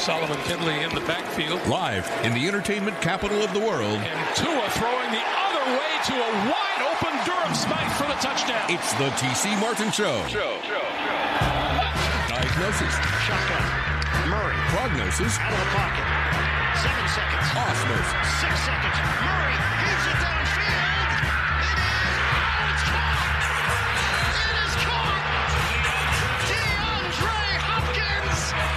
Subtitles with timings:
[0.00, 1.60] Solomon Kindley in the backfield.
[1.68, 4.00] Live in the entertainment capital of the world.
[4.00, 8.64] And Tua throwing the other way to a wide open Durham Smythe for the touchdown.
[8.72, 10.24] It's the TC Martin Show.
[10.24, 11.60] Show, show, show.
[12.32, 12.96] Diagnosis.
[13.28, 13.60] Shotgun.
[14.32, 14.56] Murray.
[14.72, 15.36] Prognosis.
[15.36, 16.06] Out of the pocket.
[16.80, 17.46] Seven seconds.
[17.60, 18.28] Osmosis.
[18.40, 18.96] Six seconds.
[19.20, 20.19] Murray heaves it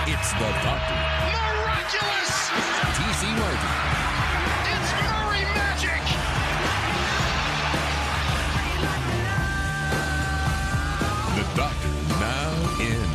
[0.05, 0.95] It's the doctor.
[1.31, 2.49] Miraculous.
[2.91, 3.71] TC Martin.
[4.67, 6.03] It's Murray magic.
[11.38, 13.07] The doctor now in.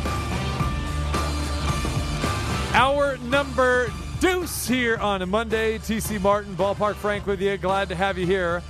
[2.75, 5.77] Hour number deuce here on a Monday.
[5.77, 7.55] TC Martin, Ballpark Frank with you.
[7.57, 8.63] Glad to have you here.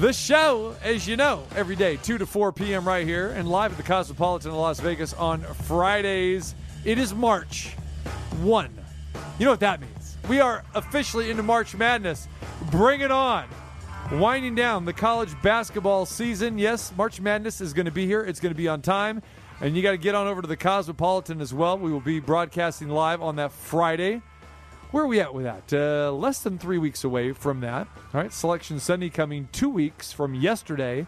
[0.00, 2.88] The show, as you know, every day, 2 to 4 p.m.
[2.88, 6.54] right here, and live at the Cosmopolitan in Las Vegas on Fridays.
[6.84, 7.70] It is March
[8.42, 8.70] 1.
[9.38, 10.18] You know what that means.
[10.28, 12.28] We are officially into March Madness.
[12.70, 13.48] Bring it on.
[14.12, 16.58] Winding down the college basketball season.
[16.58, 18.22] Yes, March Madness is going to be here.
[18.22, 19.22] It's going to be on time.
[19.62, 21.78] And you got to get on over to the Cosmopolitan as well.
[21.78, 24.20] We will be broadcasting live on that Friday.
[24.90, 25.72] Where are we at with that?
[25.72, 27.88] Uh, less than three weeks away from that.
[28.12, 31.06] All right, Selection Sunday coming two weeks from yesterday.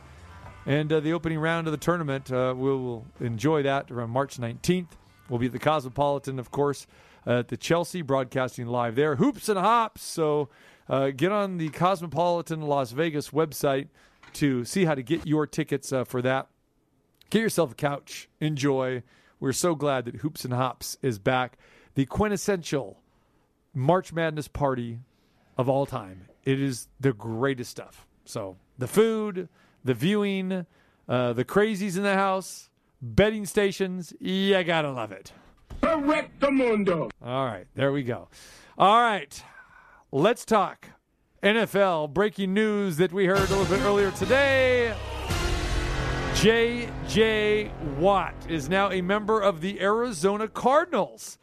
[0.64, 4.86] And uh, the opening round of the tournament, uh, we'll enjoy that around March 19th.
[5.28, 6.86] We'll be at the Cosmopolitan, of course,
[7.26, 9.16] uh, at the Chelsea, broadcasting live there.
[9.16, 10.02] Hoops and hops.
[10.02, 10.48] So
[10.88, 13.88] uh, get on the Cosmopolitan Las Vegas website
[14.34, 16.48] to see how to get your tickets uh, for that.
[17.30, 18.28] Get yourself a couch.
[18.40, 19.02] Enjoy.
[19.40, 21.58] We're so glad that Hoops and Hops is back.
[21.94, 23.00] The quintessential
[23.74, 25.00] March Madness party
[25.58, 26.28] of all time.
[26.44, 28.06] It is the greatest stuff.
[28.24, 29.48] So the food,
[29.84, 30.66] the viewing,
[31.08, 32.70] uh, the crazies in the house,
[33.14, 34.12] betting stations.
[34.20, 35.32] You gotta love it.
[35.80, 37.10] Correctamundo.
[37.24, 38.28] All right, there we go.
[38.78, 39.42] All right,
[40.12, 40.88] let's talk
[41.42, 42.12] NFL.
[42.12, 44.94] Breaking news that we heard a little bit earlier today.
[46.36, 47.70] J.J.
[47.98, 51.38] Watt is now a member of the Arizona Cardinals.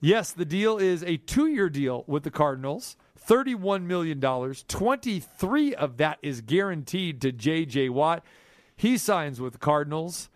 [0.00, 4.20] Yes, the deal is a two year deal with the Cardinals, $31 million.
[4.20, 7.88] 23 of that is guaranteed to J.J.
[7.90, 8.24] Watt.
[8.76, 10.28] He signs with the Cardinals.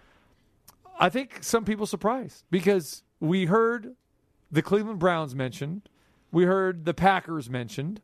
[1.00, 3.96] I think some people surprised because we heard
[4.52, 5.88] the Cleveland Browns mentioned,
[6.30, 8.02] we heard the Packers mentioned,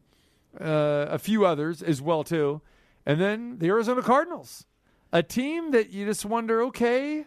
[0.58, 2.62] uh, a few others as well too,
[3.04, 4.64] and then the Arizona Cardinals,
[5.12, 7.26] a team that you just wonder, okay,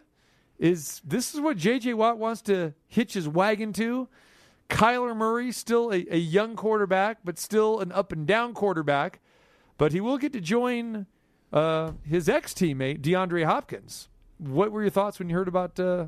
[0.58, 1.94] is this is what J.J.
[1.94, 4.10] Watt wants to hitch his wagon to?
[4.70, 9.20] Kyler Murray, still a, a young quarterback, but still an up and down quarterback,
[9.78, 11.06] but he will get to join
[11.54, 14.10] uh, his ex teammate DeAndre Hopkins.
[14.40, 16.08] What were your thoughts when you heard about uh,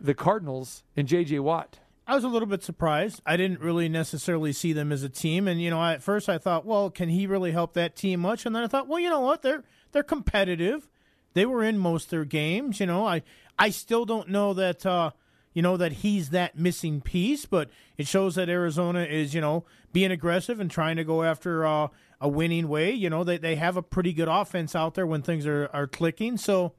[0.00, 1.38] the Cardinals and J.J.
[1.38, 1.78] Watt?
[2.08, 3.20] I was a little bit surprised.
[3.24, 6.28] I didn't really necessarily see them as a team, and you know, I, at first
[6.28, 8.46] I thought, well, can he really help that team much?
[8.46, 9.62] And then I thought, well, you know what, they're
[9.92, 10.88] they're competitive.
[11.34, 12.80] They were in most of their games.
[12.80, 13.22] You know, I
[13.58, 15.10] I still don't know that uh,
[15.52, 19.64] you know that he's that missing piece, but it shows that Arizona is you know
[19.92, 21.88] being aggressive and trying to go after uh,
[22.20, 22.90] a winning way.
[22.90, 25.86] You know, they they have a pretty good offense out there when things are are
[25.86, 26.38] clicking.
[26.38, 26.72] So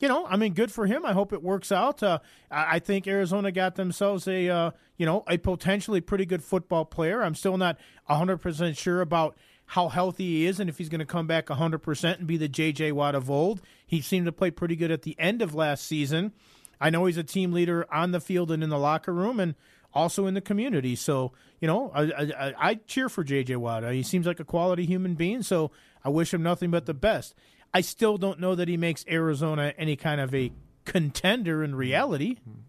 [0.00, 1.04] you know, I mean, good for him.
[1.04, 2.02] I hope it works out.
[2.02, 2.18] Uh,
[2.50, 7.22] I think Arizona got themselves a, uh, you know, a potentially pretty good football player.
[7.22, 7.78] I'm still not
[8.08, 12.18] 100% sure about how healthy he is and if he's going to come back 100%
[12.18, 12.92] and be the J.J.
[12.92, 13.60] Watt of old.
[13.86, 16.32] He seemed to play pretty good at the end of last season.
[16.80, 19.54] I know he's a team leader on the field and in the locker room and
[19.92, 20.96] also in the community.
[20.96, 23.56] So, you know, I, I, I cheer for J.J.
[23.56, 23.84] Watt.
[23.84, 25.70] Uh, He seems like a quality human being, so
[26.04, 27.34] I wish him nothing but the best.
[27.72, 30.52] I still don't know that he makes Arizona any kind of a
[30.84, 32.36] contender in reality.
[32.36, 32.60] Mm-hmm.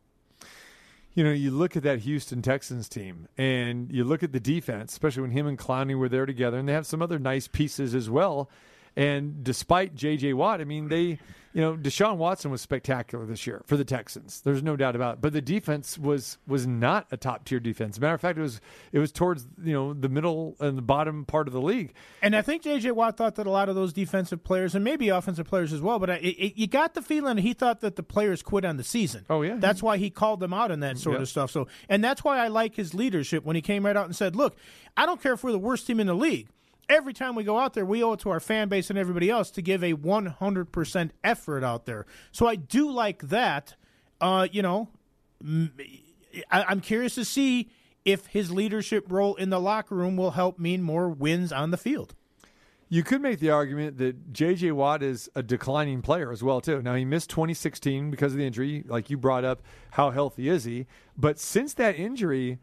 [1.14, 4.94] You know, you look at that Houston Texans team and you look at the defense,
[4.94, 7.94] especially when him and Clowney were there together, and they have some other nice pieces
[7.94, 8.50] as well.
[8.96, 10.34] And despite J.J.
[10.34, 11.20] Watt, I mean, they,
[11.54, 14.42] you know, Deshaun Watson was spectacular this year for the Texans.
[14.42, 15.22] There's no doubt about it.
[15.22, 18.00] But the defense was was not a top tier defense.
[18.00, 18.62] matter of fact, it was
[18.92, 21.94] it was towards you know the middle and the bottom part of the league.
[22.22, 22.92] And I think J.J.
[22.92, 26.00] Watt thought that a lot of those defensive players, and maybe offensive players as well,
[26.00, 28.84] but I, it, you got the feeling he thought that the players quit on the
[28.84, 29.26] season.
[29.30, 29.56] Oh, yeah.
[29.58, 31.22] That's why he called them out on that sort Yeah.
[31.24, 31.52] of stuff.
[31.52, 34.36] So, and that's why I like his leadership when he came right out and said,
[34.36, 34.56] "Look,
[34.96, 36.48] I don't care if we're the worst team in the league.
[36.92, 39.30] Every time we go out there, we owe it to our fan base and everybody
[39.30, 43.76] else to give a 100% effort out there." So I do like that.
[44.20, 44.90] Uh, you know,
[46.52, 47.70] I'm curious to see
[48.04, 51.78] if his leadership role in the locker room will help mean more wins on the
[51.78, 52.14] field.
[52.90, 54.74] You could make the argument that J.J.
[54.74, 56.82] Watt is a declining player as well too.
[56.82, 59.62] Now he missed 2016 because of the injury, like you brought up.
[59.92, 60.88] How healthy is he?
[61.16, 62.60] But since that injury,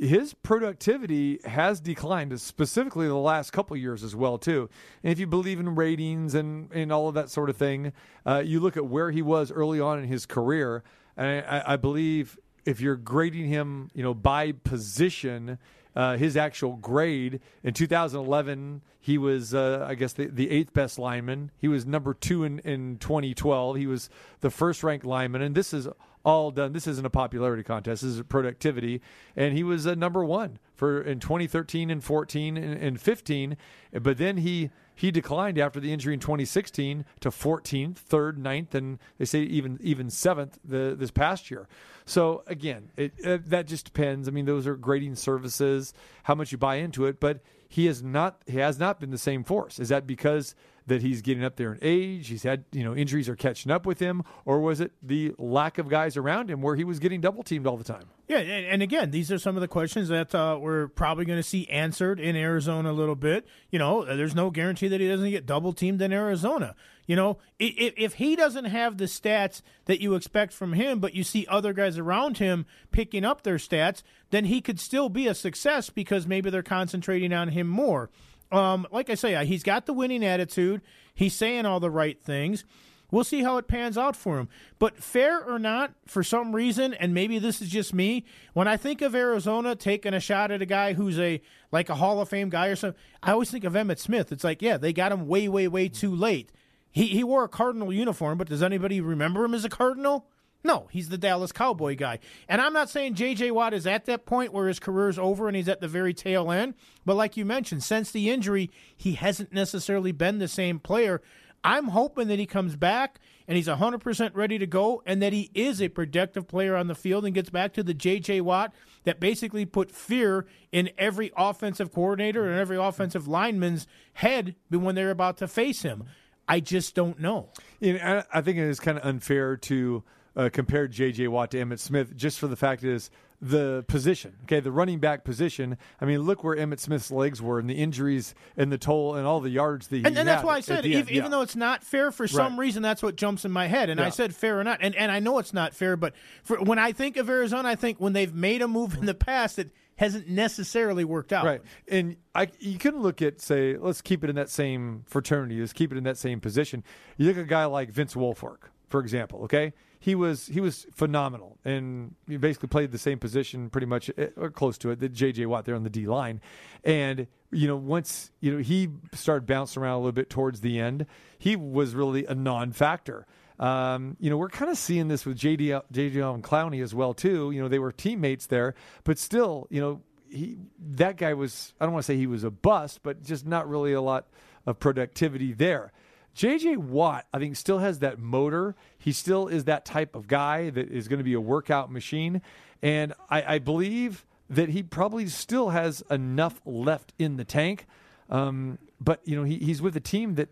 [0.00, 4.68] his productivity has declined, specifically the last couple years as well too.
[5.02, 7.92] And if you believe in ratings and and all of that sort of thing,
[8.24, 10.82] uh, you look at where he was early on in his career,
[11.16, 15.58] and I, I believe if you're grading him, you know, by position.
[15.94, 20.98] Uh, his actual grade in 2011, he was, uh, I guess, the, the eighth best
[20.98, 21.50] lineman.
[21.56, 23.76] He was number two in, in 2012.
[23.76, 24.10] He was
[24.40, 25.88] the first ranked lineman, and this is
[26.26, 26.72] all done.
[26.72, 28.02] This isn't a popularity contest.
[28.02, 29.00] This is productivity,
[29.36, 33.56] and he was a number one for in 2013 and 14 and, and 15.
[33.92, 38.98] But then he he declined after the injury in 2016 to 14th, third, ninth, and
[39.18, 41.68] they say even even seventh the, this past year.
[42.04, 44.26] So again, it, it, that just depends.
[44.26, 45.94] I mean, those are grading services,
[46.24, 49.18] how much you buy into it, but he has not he has not been the
[49.18, 49.78] same force.
[49.78, 52.28] Is that because that he's getting up there in age?
[52.28, 55.78] He's had you know injuries are catching up with him, or was it the lack
[55.78, 58.04] of guys around him where he was getting double teamed all the time?
[58.28, 61.44] Yeah, and again, these are some of the questions that uh, we're probably going to
[61.44, 63.46] see answered in Arizona a little bit.
[63.70, 66.74] You know, there's no guarantee that he doesn't get double teamed in Arizona.
[67.06, 71.14] You know, if, if he doesn't have the stats that you expect from him, but
[71.14, 75.28] you see other guys around him picking up their stats, then he could still be
[75.28, 78.10] a success because maybe they're concentrating on him more.
[78.52, 80.82] Um, like I say, he's got the winning attitude.
[81.14, 82.64] He's saying all the right things.
[83.10, 84.48] We'll see how it pans out for him.
[84.78, 88.76] But fair or not, for some reason, and maybe this is just me, when I
[88.76, 91.40] think of Arizona taking a shot at a guy who's a
[91.70, 94.32] like a Hall of Fame guy or something, I always think of Emmitt Smith.
[94.32, 96.50] It's like, yeah, they got him way, way, way too late.
[96.90, 100.26] He he wore a Cardinal uniform, but does anybody remember him as a Cardinal?
[100.66, 102.18] No, he's the Dallas Cowboy guy.
[102.48, 103.52] And I'm not saying J.J.
[103.52, 106.50] Watt is at that point where his career's over and he's at the very tail
[106.50, 106.74] end.
[107.04, 111.22] But like you mentioned, since the injury, he hasn't necessarily been the same player.
[111.62, 115.50] I'm hoping that he comes back and he's 100% ready to go and that he
[115.54, 118.40] is a productive player on the field and gets back to the J.J.
[118.40, 118.74] Watt
[119.04, 125.12] that basically put fear in every offensive coordinator and every offensive lineman's head when they're
[125.12, 126.04] about to face him.
[126.48, 127.50] I just don't know.
[127.80, 130.04] You know, I I think it is kind of unfair to
[130.36, 131.28] uh, compare J.J.
[131.28, 133.10] Watt to Emmitt Smith just for the fact is
[133.40, 134.34] the position.
[134.44, 135.76] Okay, the running back position.
[136.00, 139.26] I mean, look where Emmitt Smith's legs were and the injuries and the toll and
[139.26, 141.28] all the yards that he and, and that's why I said, even Yeah.
[141.28, 142.60] though it's not fair for some Right.
[142.66, 143.90] reason, that's what jumps in my head.
[143.90, 146.56] And I said fair or not, and and I know it's not fair, but for,
[146.62, 149.58] when I think of Arizona, I think when they've made a move in the past,
[149.58, 151.44] it hasn't necessarily worked out.
[151.44, 151.60] Right.
[151.88, 155.74] And I you couldn't look at say let's keep it in that same fraternity, let's
[155.74, 156.82] keep it in that same position.
[157.18, 159.74] You look at a guy like Vince Wilfork, for example, okay?
[160.06, 164.28] He was he was phenomenal and he basically played the same position pretty much eh,
[164.36, 166.40] or close to it that JJ Watt there on the D line.
[166.84, 170.78] And you know, once you know he started bouncing around a little bit towards the
[170.78, 171.06] end,
[171.40, 173.26] he was really a non-factor.
[173.58, 177.12] Um, you know, we're kind of seeing this with JD JJ and Clowney as well
[177.12, 177.50] too.
[177.50, 181.84] You know, they were teammates there, but still, you know, he that guy was I
[181.84, 184.28] don't want to say he was a bust, but just not really a lot
[184.66, 185.90] of productivity there.
[186.36, 188.74] JJ Watt, I think, still has that motor.
[188.98, 192.42] He still is that type of guy that is going to be a workout machine,
[192.82, 197.86] and I, I believe that he probably still has enough left in the tank.
[198.30, 200.48] Um, but you know, he, he's with a team that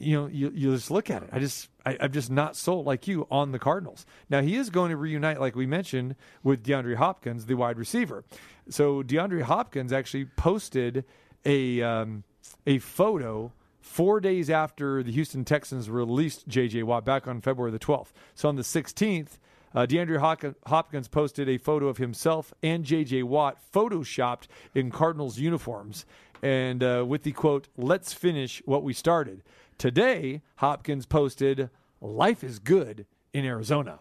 [0.00, 1.28] you know, you, you just look at it.
[1.30, 4.06] I just, I, I'm just not sold like you on the Cardinals.
[4.30, 8.24] Now he is going to reunite, like we mentioned, with DeAndre Hopkins, the wide receiver.
[8.70, 11.04] So DeAndre Hopkins actually posted
[11.44, 12.24] a um,
[12.66, 16.82] a photo four days after the Houston Texans released J.J.
[16.84, 18.08] Watt back on February the 12th.
[18.34, 19.38] So on the 16th,
[19.74, 23.22] uh, DeAndre Hopkins posted a photo of himself and J.J.
[23.22, 26.06] Watt photoshopped in Cardinals uniforms,
[26.42, 29.42] and uh, with the quote, "Let's finish what we started."
[29.78, 31.70] Today, Hopkins posted,
[32.00, 34.00] "Life is good in Arizona."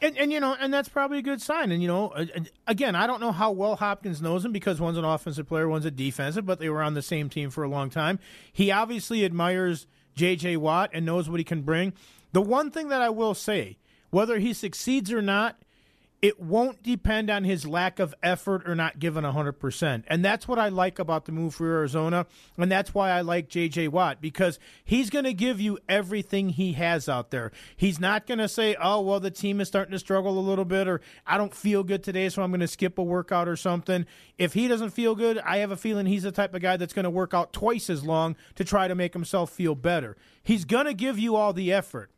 [0.00, 1.72] And, and you know, and that's probably a good sign.
[1.72, 2.12] And you know,
[2.66, 5.84] again, I don't know how well Hopkins knows him because one's an offensive player, one's
[5.84, 8.18] a defensive, but they were on the same team for a long time.
[8.52, 10.56] He obviously admires J.J.
[10.58, 11.92] Watt and knows what he can bring.
[12.32, 13.78] The one thing that I will say,
[14.10, 15.62] whether he succeeds or not,
[16.22, 20.04] it won't depend on his lack of effort or not giving 100%.
[20.06, 22.26] And that's what I like about the move for Arizona.
[22.56, 23.88] And that's why I like J.J.
[23.88, 27.50] Watt because he's going to give you everything he has out there.
[27.76, 30.64] He's not going to say, oh, well, the team is starting to struggle a little
[30.64, 33.56] bit or I don't feel good today, so I'm going to skip a workout or
[33.56, 34.06] something.
[34.38, 36.92] If he doesn't feel good, I have a feeling he's the type of guy that's
[36.92, 40.16] going to work out twice as long to try to make himself feel better.
[40.44, 42.12] He's going to give you all the effort.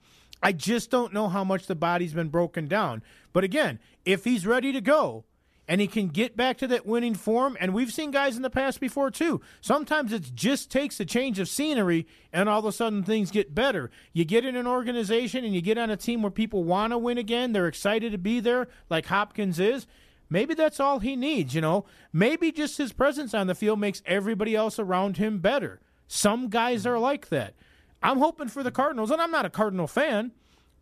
[0.45, 3.03] I just don't know how much the body's been broken down.
[3.33, 5.25] But again, if he's ready to go
[5.67, 8.51] and he can get back to that winning form, and we've seen guys in the
[8.51, 9.41] past before too.
[9.63, 13.55] Sometimes it just takes a change of scenery, and all of a sudden things get
[13.55, 13.91] better.
[14.13, 16.99] You get in an organization and you get on a team where people want to
[16.99, 19.87] win again, they're excited to be there, like Hopkins is.
[20.29, 21.55] maybe that's all he needs.
[21.55, 25.81] You know, maybe just his presence on the field makes everybody else around him better.
[26.07, 27.55] Some guys are like that.
[28.03, 30.33] I'm hoping for the Cardinals, and I'm not a Cardinal fan,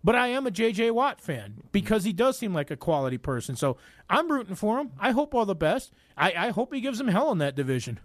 [0.04, 0.90] but I am a J.J.
[0.90, 3.56] Watt fan because he does seem like a quality person.
[3.56, 3.76] So
[4.10, 4.92] I'm rooting for him.
[4.98, 5.92] I hope all the best.
[6.16, 8.00] I, I hope he gives him hell in that division.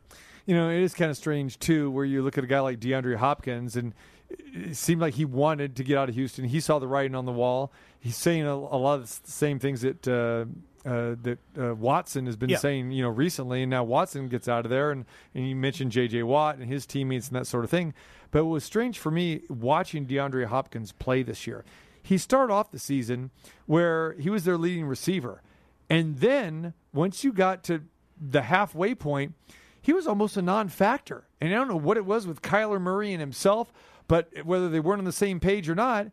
[0.46, 2.80] You know, it is kind of strange too, where you look at a guy like
[2.80, 3.94] DeAndre Hopkins, and
[4.30, 6.46] it seemed like he wanted to get out of Houston.
[6.46, 7.72] He saw the writing on the wall.
[8.00, 10.46] He's saying a, a lot of the same things that uh,
[10.88, 12.58] uh, that uh, Watson has been Yeah.
[12.60, 13.62] saying, you know, recently.
[13.64, 15.04] And now Watson gets out of there, and
[15.36, 16.24] and you mentioned J.J.
[16.24, 17.94] Watt and his teammates and that sort of thing.
[18.32, 21.66] But it was strange for me watching DeAndre Hopkins play this year.
[22.08, 23.32] He started off the season
[23.66, 25.42] where he was their leading receiver,
[25.90, 27.84] and then once you got to
[28.20, 29.34] the halfway point,
[29.82, 31.28] he was almost a non-factor.
[31.42, 33.72] And I don't know what it was with Kyler Murray and himself,
[34.08, 36.08] but whether they weren't on the same page or not,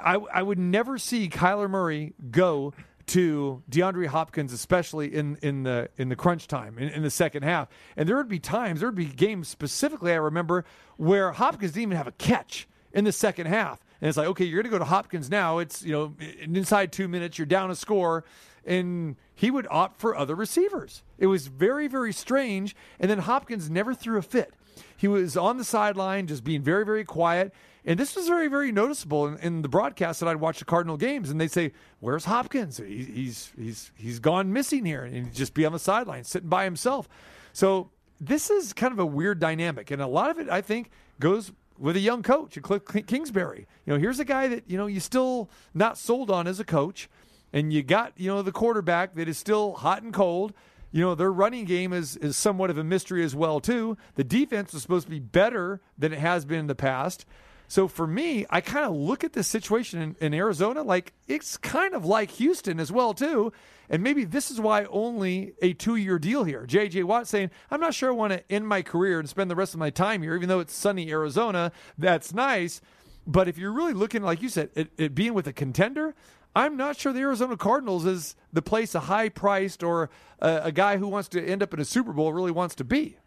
[0.00, 2.72] I, I would never see Kyler Murray go
[3.06, 7.42] to DeAndre Hopkins, especially in, in the in the crunch time in, in the second
[7.42, 7.68] half.
[7.96, 10.64] And there would be times, there would be games specifically I remember
[10.96, 13.80] where Hopkins didn't even have a catch in the second half.
[14.00, 15.58] And it's like, okay, you're going to go to Hopkins now.
[15.58, 18.24] It's you know inside two minutes, you're down a score,
[18.64, 21.02] and he would opt for other receivers.
[21.18, 22.76] It was very very strange.
[23.00, 24.54] And then Hopkins never threw a fit.
[24.96, 27.52] He was on the sideline, just being very, very quiet.
[27.84, 30.96] And this was very, very noticeable in, in the broadcast that I'd watch the Cardinal
[30.96, 31.30] games.
[31.30, 32.78] And they'd say, "Where's Hopkins?
[32.78, 36.48] He, he's he's he's gone missing here," and he'd just be on the sideline, sitting
[36.48, 37.08] by himself.
[37.52, 37.90] So
[38.20, 41.52] this is kind of a weird dynamic, and a lot of it, I think, goes
[41.78, 43.66] with a young coach, Cliff Kingsbury.
[43.86, 46.64] You know, here's a guy that you know you still not sold on as a
[46.64, 47.08] coach,
[47.52, 50.52] and you got you know the quarterback that is still hot and cold.
[50.90, 53.98] You know, their running game is, is somewhat of a mystery as well, too.
[54.14, 57.26] The defense was supposed to be better than it has been in the past.
[57.68, 61.58] So for me, I kind of look at this situation in, in Arizona like it's
[61.58, 63.52] kind of like Houston as well, too.
[63.90, 66.66] And maybe this is why only a two year deal here.
[66.66, 69.56] JJ Watt saying, I'm not sure I want to end my career and spend the
[69.56, 71.70] rest of my time here, even though it's sunny Arizona.
[71.96, 72.80] That's nice.
[73.26, 76.14] But if you're really looking, like you said, at, at being with a contender,
[76.56, 80.08] I'm not sure the Arizona Cardinals is the place a high priced or
[80.40, 82.84] a, a guy who wants to end up in a Super Bowl really wants to
[82.84, 83.18] be.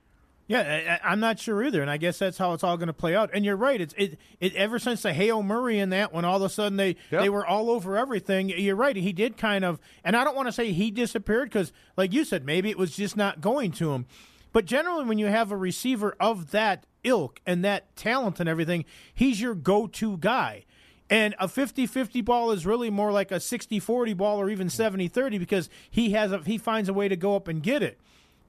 [0.52, 2.94] Yeah, I, I'm not sure either, and I guess that's how it's all going to
[2.94, 3.30] play out.
[3.34, 6.38] And you're right; it's it, it ever since the Hail Murray and that, when all
[6.38, 7.22] of a sudden they Yep.
[7.22, 8.50] they were all over everything.
[8.50, 11.72] You're right; he did kind of, and I don't want to say he disappeared because,
[11.98, 14.06] like you said, maybe it was just not going to him.
[14.54, 18.86] But generally, when you have a receiver of that ilk and that talent and everything,
[19.14, 20.66] he's your go-to guy.
[21.10, 25.70] And a 50-50 ball is really more like a 60-40 ball or even 70-30 because
[25.90, 28.00] he has a, he finds a way to go up and get it.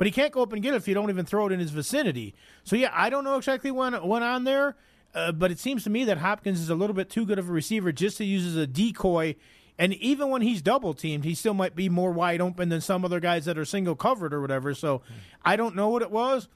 [0.02, 1.60] But he can't go up and get it if you don't even throw it in
[1.60, 2.34] his vicinity.
[2.64, 4.74] So yeah, I don't know exactly what went on there,
[5.14, 7.48] uh, but it seems to me that Hopkins is a little bit too good of
[7.48, 9.36] a receiver just to use as a decoy.
[9.78, 13.04] And even when he's double teamed, he still might be more wide open than some
[13.04, 14.74] other guys that are single covered or whatever.
[14.74, 15.02] So
[15.44, 16.48] I don't know what it was.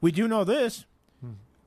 [0.00, 0.86] We do know this.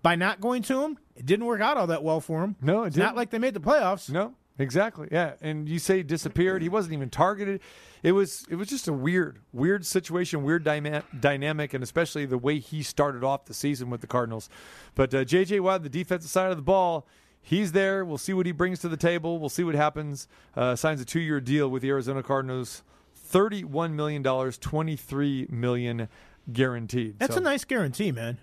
[0.04, 2.56] By not going to him, it didn't work out all that well for him.
[2.62, 3.18] No, it it's not didn't.
[3.18, 4.10] like they made the playoffs.
[4.10, 5.08] No, exactly.
[5.12, 6.62] Yeah, and you say disappeared.
[6.62, 7.62] He wasn't even targeted.
[8.04, 12.38] It was it was just a weird, weird situation, weird dyma- dynamic, and especially the
[12.38, 14.50] way he started off the season with the Cardinals.
[14.94, 15.60] But uh, J.J.
[15.62, 17.08] Watt, the defensive side of the ball,
[17.42, 18.06] he's there.
[18.06, 19.40] We'll see what he brings to the table.
[19.40, 20.28] We'll see what happens.
[20.56, 22.84] Uh, signs a two-year deal with the Arizona Cardinals,
[23.16, 26.08] thirty-one million dollars, twenty-three million
[26.54, 27.18] guaranteed.
[27.20, 28.38] That's So- a nice guarantee, man.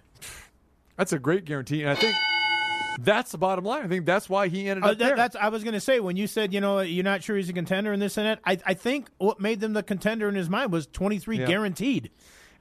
[0.97, 2.14] That's a great guarantee, and I think
[3.00, 3.84] that's the bottom line.
[3.84, 5.16] I think that's why he ended Uh, up that, there.
[5.16, 7.49] that's I was going to say when you said you know you're not sure he's
[7.49, 8.40] a contender and this and that.
[8.44, 11.46] I, I think what made them the contender in his mind was 23 Yeah.
[11.46, 12.11] guaranteed.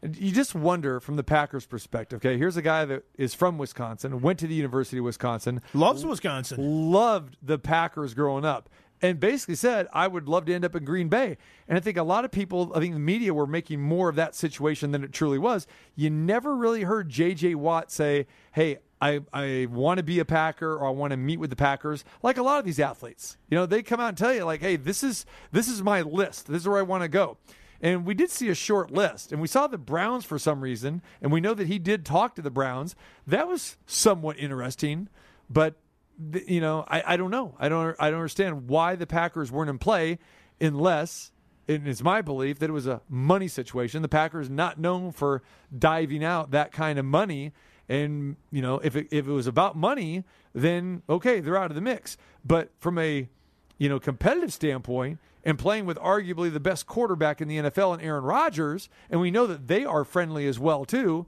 [0.04, 2.18] You just wonder from the Packers' perspective.
[2.18, 6.04] Okay, here's a guy that is from Wisconsin, went to the University of Wisconsin, Loves
[6.04, 6.58] Wisconsin.
[6.92, 8.68] loved the Packers growing up,
[9.04, 11.98] and basically said, "I would love to end up in Green Bay." And I think
[11.98, 15.04] a lot of people, I think the media were making more of that situation than
[15.04, 15.68] it truly was.
[15.96, 17.54] You never really heard J.J.
[17.56, 21.40] Watt say, "Hey." I, I want to be a Packer or I want to meet
[21.40, 23.38] with the Packers like a lot of these athletes.
[23.50, 26.02] You know, they come out and tell you like, "Hey, this is this is my
[26.02, 26.48] list.
[26.48, 27.38] This is where I want to go."
[27.82, 31.02] And we did see a short list, and we saw the Browns for some reason,
[31.20, 32.96] and we know that he did talk to the Browns.
[33.26, 35.10] That was somewhat interesting,
[35.50, 35.76] but
[36.46, 37.56] you know, I, I don't know.
[37.60, 40.20] I don't I don't understand why the Packers weren't in play,
[40.60, 41.32] unless
[41.68, 44.02] and it's my belief that it was a money situation.
[44.02, 45.42] The Packers not known for
[45.76, 47.54] diving out that kind of money.
[47.92, 51.76] And you know, if it, if it was about money, then okay, they're out of
[51.76, 52.18] the mix.
[52.46, 53.28] But from a
[53.82, 58.02] you know, competitive standpoint and playing with arguably the best quarterback in the NFL and
[58.04, 61.26] Aaron Rodgers, and we know that they are friendly as well too.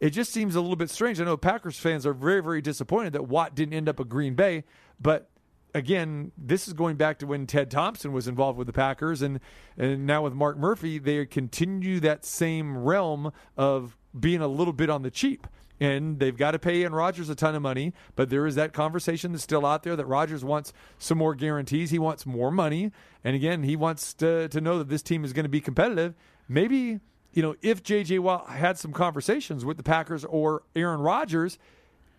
[0.00, 1.20] It just seems a little bit strange.
[1.20, 4.34] I know Packers fans are very, very disappointed that Watt didn't end up at Green
[4.34, 4.64] Bay,
[5.00, 5.30] but
[5.74, 9.38] again, this is going back to when Ted Thompson was involved with the Packers, and
[9.78, 14.90] and now with Mark Murphy, they continue that same realm of being a little bit
[14.90, 15.46] on the cheap.
[15.82, 18.72] And they've got to pay Aaron Rodgers a ton of money, but there is that
[18.72, 21.90] conversation that's still out there that Rodgers wants some more guarantees.
[21.90, 22.92] He wants more money,
[23.24, 26.14] and again, he wants to to know that this team is going to be competitive.
[26.48, 27.00] Maybe
[27.32, 28.20] you know if J.J.
[28.20, 31.58] Watt had some conversations with the Packers or Aaron Rodgers,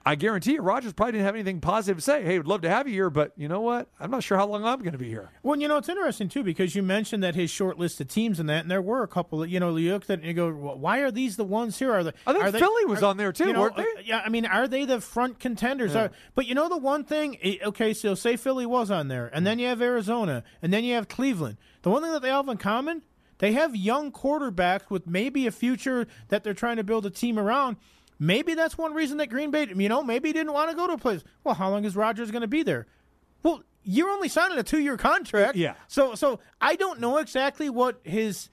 [0.06, 2.24] I guarantee you, Rodgers probably didn't have anything positive to say.
[2.24, 3.88] Hey, would love to have you here, but you know what?
[4.02, 5.30] I'm not sure how long I'm going to be here.
[5.44, 8.38] Well, you know, it's interesting too because you mentioned that his short list of teams
[8.40, 9.40] and that, and there were a couple.
[9.40, 11.80] That, you know, you look at and you go, well, "Why are these the ones
[11.80, 12.12] here?" Are they?
[12.28, 13.84] I think are they- Philly was are- on there too, you know, weren't they?
[13.84, 15.96] uh, Yeah, I mean, are they the front contenders?
[15.96, 17.38] Are- but you know, the one thing.
[17.64, 20.96] Okay, so say Philly was on there, and then you have Arizona, and then you
[20.96, 21.56] have Cleveland.
[21.84, 23.04] The one thing that they all have in common,
[23.38, 27.40] they have young quarterbacks with maybe a future that they're trying to build a team
[27.40, 27.78] around.
[28.20, 30.88] Maybe that's one reason that Green Bay, you know, maybe he didn't want to go
[30.88, 31.24] to a place.
[31.44, 32.88] Well, how long is Rodgers going to be there?
[33.42, 35.58] Well, you're only signing a two-year contract.
[35.58, 35.76] Yeah.
[35.88, 38.50] So, so I don't know exactly what his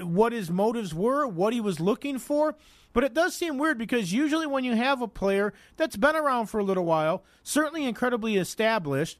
[0.00, 2.54] what his motives were, what he was looking for,
[2.92, 6.46] but it does seem weird because usually when you have a player that's been around
[6.46, 9.18] for a little while, certainly incredibly established,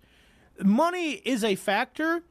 [0.63, 2.23] money is a factor,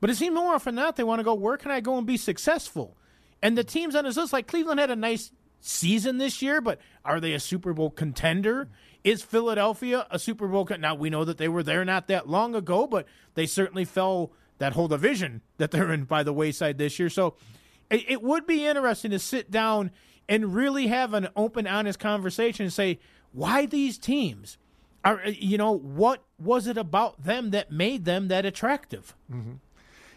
[0.00, 1.96] but it seems more often than not they want to go, where can I go
[1.96, 2.94] and be successful?
[3.40, 6.80] And the teams on his list, like Cleveland had a nice season this year, but
[7.04, 8.68] are they a Super Bowl contender?
[9.04, 10.88] Is Philadelphia a Super Bowl contender?
[10.88, 14.32] Now, we know that they were there not that long ago, but they certainly fell
[14.58, 17.08] that whole division that they're in by the wayside this year.
[17.08, 17.34] So
[17.90, 19.90] it, it would be interesting to sit down
[20.28, 22.98] and really have an open, honest conversation and say,
[23.32, 24.58] why these teams?
[25.04, 29.14] Are, you know, what was it about them that made them that attractive?
[29.32, 29.52] Mm-hmm.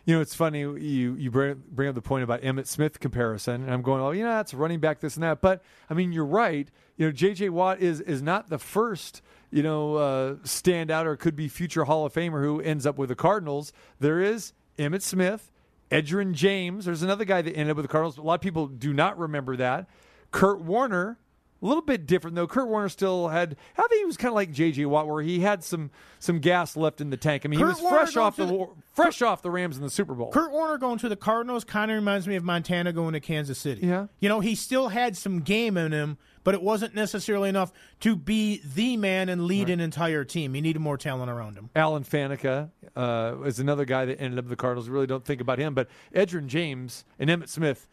[0.06, 3.64] You know, it's funny you you bring bring up the point about Emmitt Smith comparison,
[3.64, 5.42] and I'm going, oh, you know, that's running back this and that.
[5.42, 6.70] But I mean, you're right.
[6.98, 7.50] You know, J.J.
[7.50, 12.06] Watt is is not the first you know uh, standout or could be future Hall
[12.06, 13.74] of Famer who ends up with the Cardinals.
[14.00, 15.52] There is Emmett Smith,
[15.92, 16.86] Edgerrin James.
[16.86, 18.18] There's another guy that ended up with the Cardinals.
[18.18, 19.88] A lot of people do not remember that.
[20.32, 21.18] Kurt Warner.
[21.62, 22.48] A little bit different though.
[22.48, 23.56] Kurt Warner still had.
[23.78, 24.86] I think he was kind of like J.J.
[24.88, 27.44] Watt, where he had some some gas left in the tank.
[27.46, 29.84] I mean, Kurt he was Warner fresh off the, the- fresh off the Rams in
[29.84, 30.32] the Super Bowl.
[30.32, 33.60] Kurt Warner going to the Cardinals kind of reminds me of Montana going to Kansas
[33.60, 33.86] City.
[33.86, 34.08] Yeah.
[34.20, 38.16] You know, he still had some game in him, but it wasn't necessarily enough to
[38.16, 40.56] be the man and lead an entire team.
[40.56, 41.70] He needed more talent around him.
[41.76, 44.90] Alan Faneca uh, is another guy that ended up with the Cardinals.
[44.90, 47.88] Really don't think about him, but Edgerrin James and Emmitt Smith.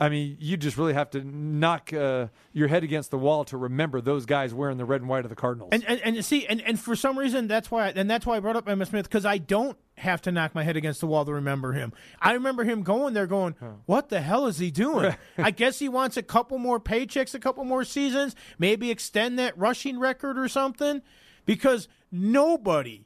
[0.00, 3.58] I mean, you just really have to knock uh, your head against the wall to
[3.58, 5.68] remember those guys wearing the red and white of the Cardinals.
[5.72, 8.40] And and, and see, and, and for some reason, that's why, and that's why I
[8.40, 11.26] brought up Emmitt Smith because I don't have to knock my head against the wall
[11.26, 11.92] to remember him.
[12.18, 15.88] I remember him going there, going, "What the hell is he doing?" I guess he
[15.90, 20.48] wants a couple more paychecks, a couple more seasons, maybe extend that rushing record or
[20.48, 21.02] something,
[21.44, 23.04] because nobody,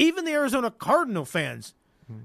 [0.00, 1.74] even the Arizona Cardinal fans.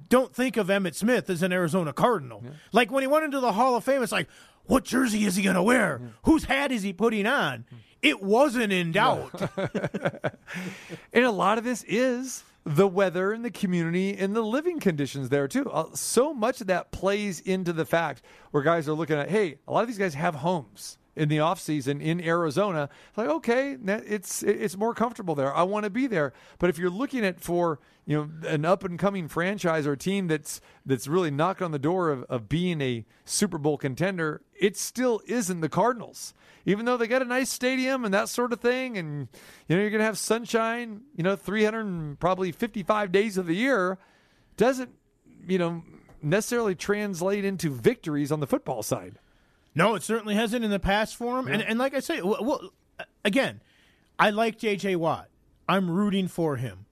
[0.09, 2.43] Don't think of Emmitt Smith as an Arizona Cardinal.
[2.71, 4.27] Like when he went into the Hall of Fame, it's like,
[4.65, 6.01] what jersey is he going to wear?
[6.23, 7.65] Whose hat is he putting on?
[8.01, 9.31] It wasn't in doubt.
[11.13, 15.29] And a lot of this is the weather and the community and the living conditions
[15.29, 15.69] there too.
[15.69, 18.21] Uh, so much of that plays into the fact
[18.51, 21.39] where guys are looking at, hey, a lot of these guys have homes in the
[21.39, 22.89] off season in Arizona.
[23.15, 25.53] Like, okay, it's it's more comfortable there.
[25.53, 26.33] I want to be there.
[26.59, 30.27] But if you're looking at for you know an up and coming franchise or team
[30.27, 34.77] that's that's really knocking on the door of, of being a Super Bowl contender, it
[34.77, 36.33] still isn't the Cardinals
[36.67, 39.29] even though they got a nice stadium and that sort of thing, and
[39.67, 43.97] you know you're to have sunshine, you know, 300 probably 55 days of the year,
[44.57, 44.91] doesn't
[45.47, 45.81] you know
[46.21, 49.17] necessarily translate into victories on the football side.
[49.77, 51.47] No, it certainly hasn't in the past for him.
[51.47, 52.73] And and like I say, well, well,
[53.23, 53.61] again,
[54.17, 54.95] I like J.J.
[54.95, 55.29] Watt.
[55.69, 56.87] I'm rooting for him.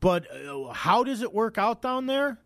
[0.00, 2.38] But uh, how does it work out down there?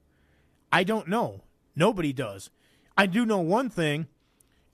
[0.72, 1.44] I don't know.
[1.76, 2.50] Nobody does.
[2.96, 4.08] I do know one thing,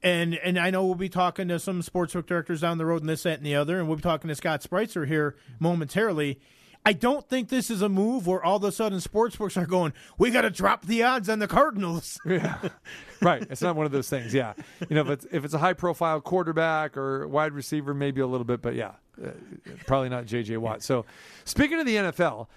[0.02, 3.08] and and I know we'll be talking to some sportsbook directors down the road and
[3.10, 6.40] this, that, and the other, and we'll be talking to Scott Spreitzer here momentarily.
[6.86, 9.94] I don't think this is a move where all of a sudden sportsbooks are going,
[10.18, 12.18] we got to drop the odds on the Cardinals.
[12.26, 12.58] Yeah.
[13.22, 13.46] Right.
[13.48, 14.34] It's not one of those things.
[14.34, 14.52] Yeah.
[14.88, 18.26] You know, if it's if it's a high profile quarterback or wide receiver, maybe a
[18.26, 18.92] little bit, but yeah,
[19.24, 19.30] uh,
[19.86, 20.58] probably not J.J.
[20.58, 20.82] Watt.
[20.82, 21.06] So,
[21.44, 22.48] speaking of the NFL,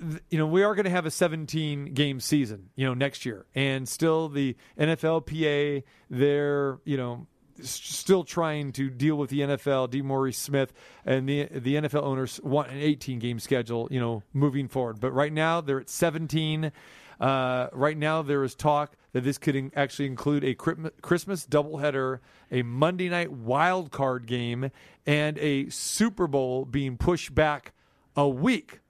[0.00, 3.26] th- you know, we are going to have a 17 game season, you know, next
[3.26, 7.26] year, and still the NFLPA, they're you know.
[7.62, 10.72] Still trying to deal with the NFL, DeMaurice Smith,
[11.04, 15.00] and the the NFL owners want an 18 game schedule, you know, moving forward.
[15.00, 16.72] But right now they're at 17.
[17.20, 21.46] Uh, right now, there is talk that this could in- actually include a Christmas- Christmas
[21.46, 22.18] doubleheader,
[22.50, 24.70] a Monday night wild card game,
[25.06, 27.74] and a Super Bowl being pushed back
[28.16, 28.80] a week.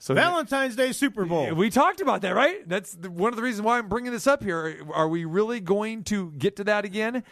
[0.00, 1.54] So Valentine's Day Super Bowl.
[1.54, 2.68] we talked about that, right?
[2.68, 4.84] That's one of the reasons why I'm bringing this up here.
[4.92, 7.22] Are we really going to get to that again?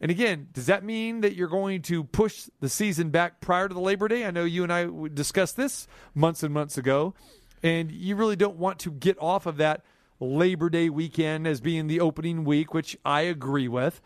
[0.00, 3.74] And again, does that mean that you're going to push the season back prior to
[3.74, 4.24] the Labor Day?
[4.24, 7.14] I know you and I discussed this months and months ago,
[7.62, 9.82] and you really don't want to get off of that
[10.20, 14.00] Labor Day weekend as being the opening week, which I agree with.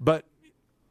[0.00, 0.24] But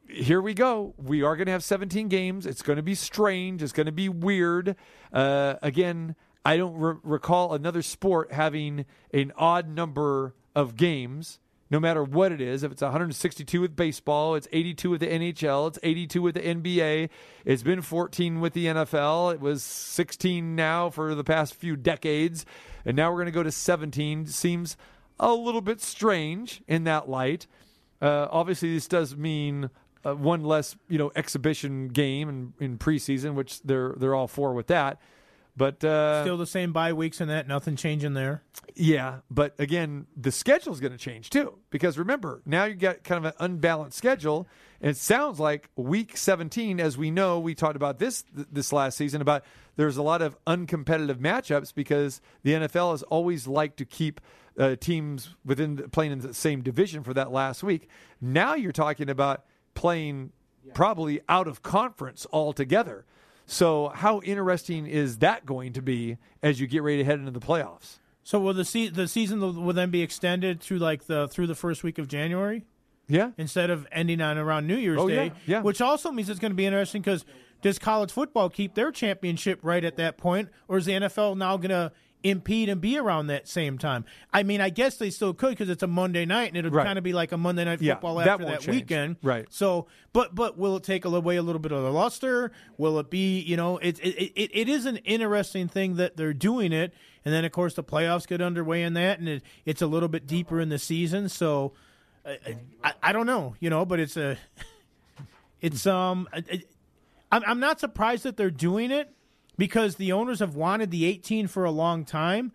[0.08, 0.94] here we go.
[0.96, 2.46] We are going to have 17 games.
[2.46, 3.62] It's going to be strange.
[3.62, 4.76] It's going to be weird.
[5.12, 11.38] Uh, again, I don't re- recall another sport having an odd number of games,
[11.72, 12.62] no matter what it is.
[12.62, 17.08] If it's 162 with baseball, it's 82 with the NHL, it's 82 with the NBA.
[17.46, 19.32] It's been 14 with the NFL.
[19.32, 22.44] It was 16 now for the past few decades.
[22.84, 24.26] And now we're going to go to 17.
[24.26, 24.76] Seems
[25.18, 27.46] a little bit strange in that light.
[28.02, 29.70] Uh, obviously, this does mean
[30.04, 34.52] uh, one less, you know, exhibition game in, in preseason, which they're they're all for
[34.52, 35.00] with that.
[35.56, 37.46] But uh, Still the same bye weeks and that.
[37.46, 38.42] Nothing changing there.
[38.74, 43.04] yeah, but again, the schedule is going to change too because remember now you got
[43.04, 44.48] kind of an unbalanced schedule,
[44.80, 48.72] and it sounds like Week 17, as we know, we talked about this th- this
[48.72, 49.44] last season about
[49.76, 54.22] there's a lot of uncompetitive matchups because the NFL has always liked to keep
[54.58, 57.88] uh, teams within the, playing in the same division for that last week.
[58.22, 60.32] Now you're talking about playing
[60.74, 63.04] probably out of conference altogether.
[63.52, 67.30] So how interesting is that going to be as you get ready to head into
[67.32, 67.98] the playoffs?
[68.24, 71.54] So will the se- the season will then be extended through like the through the
[71.54, 72.64] first week of January
[73.08, 73.32] Yeah.
[73.36, 75.26] instead of ending on around New Year's Oh, Day?
[75.26, 75.60] yeah, yeah.
[75.60, 77.26] Which also means it's going to be interesting because
[77.60, 81.56] does college football keep their championship right at that point, or is the NFL now
[81.58, 81.92] going to
[82.24, 84.04] impede and be around that same time?
[84.32, 86.84] I mean, I guess they still could because it's a Monday night and it'll Right.
[86.86, 89.46] kind of be like a Monday night football that after won't that weekend, Right.
[89.50, 92.52] So, but but will it take away a little bit of the luster?
[92.78, 96.32] Will it be you know it it, it it is an interesting thing that they're
[96.34, 96.92] doing it,
[97.24, 100.08] and then of course the playoffs get underway in that, and it, it's a little
[100.08, 101.72] bit deeper in the season, so.
[102.24, 104.38] I, I, I don't know, you know, but it's a,
[105.60, 106.28] it's um,
[107.32, 109.12] I'm I'm not surprised that they're doing it
[109.56, 112.52] because the owners have wanted the 18 for a long time.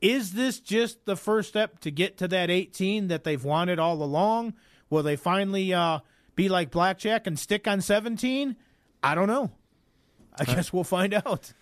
[0.00, 4.02] Is this just the first step to get to that 18 that they've wanted all
[4.02, 4.54] along?
[4.90, 6.00] Will they finally uh,
[6.34, 8.56] be like blackjack and stick on 17?
[9.02, 9.50] I don't know.
[10.38, 11.52] I guess we'll find out.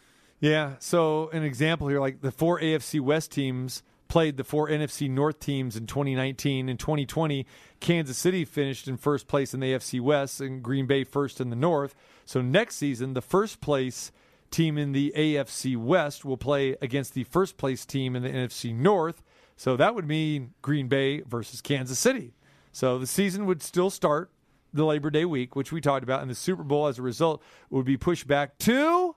[0.40, 0.72] Yeah.
[0.80, 5.38] So an example here, like the four AFC West teams played the four NFC North
[5.38, 6.68] teams in 2019.
[6.68, 7.46] In 2020,
[7.80, 11.48] Kansas City finished in first place in the AFC West and Green Bay first in
[11.48, 11.94] the North.
[12.24, 14.10] So next season, the first place
[14.52, 18.74] team in the AFC West will play against the first place team in the NFC
[18.74, 19.22] North.
[19.56, 22.34] So that would mean Green Bay versus Kansas City.
[22.72, 24.30] So the season would still start
[24.72, 27.42] the Labor Day week, which we talked about, and the Super Bowl as a result
[27.70, 29.14] would be pushed back to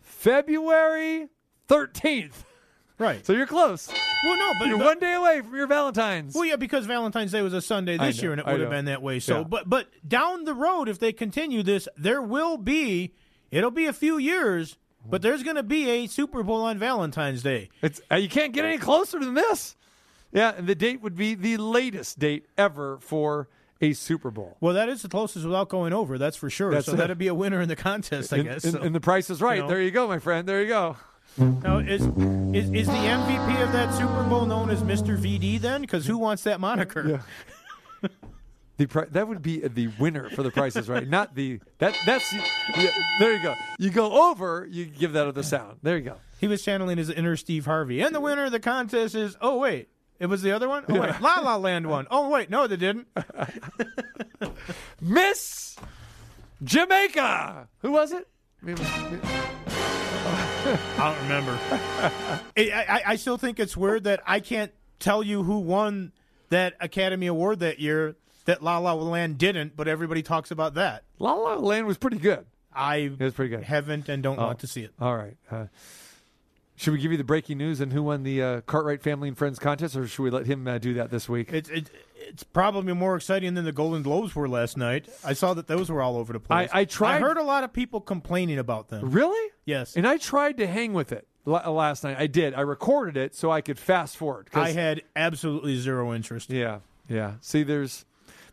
[0.00, 1.28] February
[1.68, 2.44] 13th.
[2.98, 3.24] Right.
[3.24, 3.88] So you're close.
[4.24, 6.34] well, no, but You're but- one day away from your Valentine's.
[6.34, 8.70] Well, yeah, because Valentine's Day was a Sunday this know, year, and it would have
[8.70, 9.20] been that way.
[9.20, 9.44] So, Yeah.
[9.44, 13.14] but but down the road, if they continue this, there will be.
[13.50, 14.76] It'll be a few years,
[15.08, 17.70] but there's going to be a Super Bowl on Valentine's Day.
[17.82, 19.74] It's uh, you can't get any closer than this.
[20.32, 23.48] Yeah, and the date would be the latest date ever for
[23.80, 24.56] a Super Bowl.
[24.60, 26.18] Well, that is the closest without going over.
[26.18, 26.70] That's for sure.
[26.72, 26.96] That's so it.
[26.96, 28.64] that'd be a winner in the contest, I And, guess.
[28.64, 29.60] and- So, the price is right.
[29.60, 29.68] know.
[29.68, 30.46] There you go, my friend.
[30.46, 30.96] There you go.
[31.38, 35.16] now, is, is is the MVP of that Super Bowl known as Mr.
[35.16, 35.80] VD then?
[35.82, 37.22] Because who wants that moniker?
[38.78, 42.32] The pri- that would be the winner for the prices right, not the that that's
[42.32, 43.54] yeah, there you go.
[43.78, 45.78] You go over, you give that other sound.
[45.82, 46.14] There you go.
[46.38, 48.00] He was channeling his inner Steve Harvey.
[48.00, 49.88] And the winner of the contest is oh wait,
[50.20, 50.84] it was the other one.
[50.88, 52.06] Oh wait, La La Land one.
[52.08, 53.08] Oh wait, no, they didn't.
[55.00, 55.76] Miss
[56.62, 57.68] Jamaica.
[57.80, 58.28] Who was it?
[58.64, 58.74] I
[60.98, 61.58] don't remember.
[62.56, 66.12] I, I, I still think it's weird that I can't tell you who won
[66.50, 68.16] that Academy Award that year
[68.48, 71.04] that La La Land didn't, but everybody talks about that.
[71.18, 72.46] La La Land was pretty good.
[72.74, 73.64] I It was pretty good.
[73.64, 74.46] haven't and don't Oh.
[74.46, 74.92] want to see it.
[74.98, 75.36] All right.
[75.50, 75.66] Uh,
[76.76, 79.36] should we give you the breaking news and who won the uh, Cartwright Family and
[79.36, 81.52] Friends contest, or should we let him uh, do that this week?
[81.52, 85.08] It's it, it's probably more exciting than the Golden Globes were last night.
[85.24, 86.70] I saw that those were all over the place.
[86.72, 89.10] I- I tried- I heard a lot of people complaining about them.
[89.10, 89.50] really?
[89.66, 92.16] Yes, And I tried to hang with it la- last night.
[92.18, 92.54] I did.
[92.54, 94.48] I recorded it so I could fast forward.
[94.54, 96.48] I had absolutely zero interest.
[96.48, 97.34] Yeah, yeah.
[97.42, 98.04] See, there's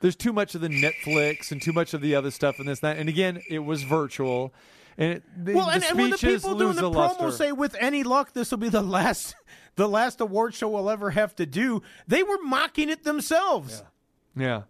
[0.05, 2.79] there's too much of the Netflix and too much of the other stuff and this
[2.81, 2.97] that.
[2.99, 4.53] And again, it was virtual,
[4.99, 7.31] and it, the, Well, the and, and when the people doing the promo luster.
[7.31, 9.35] say, "With any luck, this will be the last,
[9.77, 13.81] the last award show we'll ever have to do," they were mocking it themselves.
[14.35, 14.63] yeah.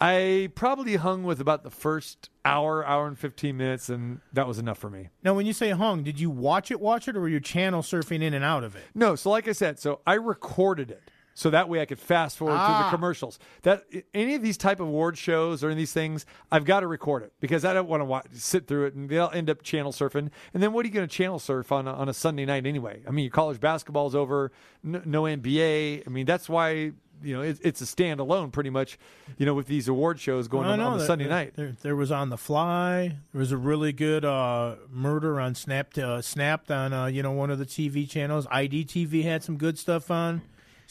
[0.00, 4.58] I probably hung with about the first hour, hour and 15 minutes, and that was
[4.58, 5.10] enough for me.
[5.22, 7.82] Now, when you say hung, did you watch it, watch it, or were you channel
[7.82, 8.82] surfing in and out of it?
[8.94, 11.02] No, so like I said, so I recorded it.
[11.34, 12.84] So that way I could fast forward Ah.
[12.90, 13.38] the commercials.
[13.62, 16.80] That any of these type of award shows or any of these things, I've got
[16.80, 19.48] to record it because I don't want to watch, sit through it and they'll end
[19.48, 20.30] up channel surfing.
[20.52, 22.66] And then what are you going to channel surf on a, on a Sunday night
[22.66, 23.02] anyway?
[23.08, 26.06] I mean, your college basketball's over, no, no NBA.
[26.06, 26.92] I mean, that's why
[27.24, 28.98] you know it, it's a standalone pretty much.
[29.38, 31.52] You know, with these award shows going I on, on the Sunday that- night.
[31.56, 33.16] There, there was on the fly.
[33.32, 35.96] There was a really good uh, murder on Snap.
[35.96, 38.46] Uh, Snapped on uh, you know one of the TV channels.
[38.48, 40.42] IDTV had some good stuff on.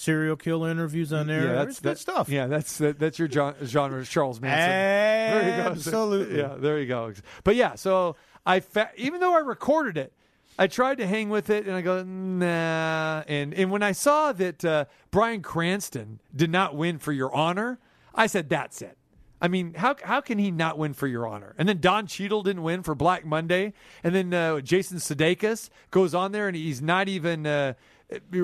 [0.02, 1.46] Serial killer interviews on there.
[1.46, 2.28] Yeah, that's good that- stuff.
[2.28, 4.70] Yeah, that's that, that's your genre, Charles Manson.
[4.70, 5.70] There you go.
[5.70, 6.38] Absolutely.
[6.40, 7.14] Yeah, there you go.
[7.44, 10.12] But yeah, so I fa- even though I recorded it,
[10.58, 13.24] I tried to hang with it, and I go nah.
[13.28, 17.78] And and when I saw that uh, Bryan Cranston did not win for Your Honor,
[18.16, 18.98] I said that's it.
[19.40, 21.54] I mean, how how can he not win for Your Honor?
[21.60, 26.16] And then Don Cheadle didn't win for Black Monday, and then uh, Jason Sudeikis goes
[26.16, 27.46] on there and he's not even.
[27.46, 27.74] Uh,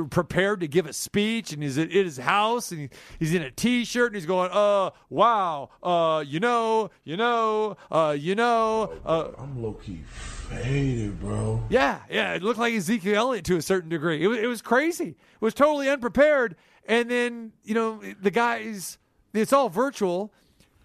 [0.09, 4.07] prepared to give a speech and he's at his house and he's in a t-shirt
[4.07, 9.61] and he's going uh wow uh you know you know uh you know uh I'm
[9.61, 11.63] low key faded, bro.
[11.69, 14.61] yeah yeah it looked like Ezekiel Elliott to a certain degree it was, it was
[14.61, 18.97] crazy it was totally unprepared and then you know the guys
[19.33, 20.31] it's all virtual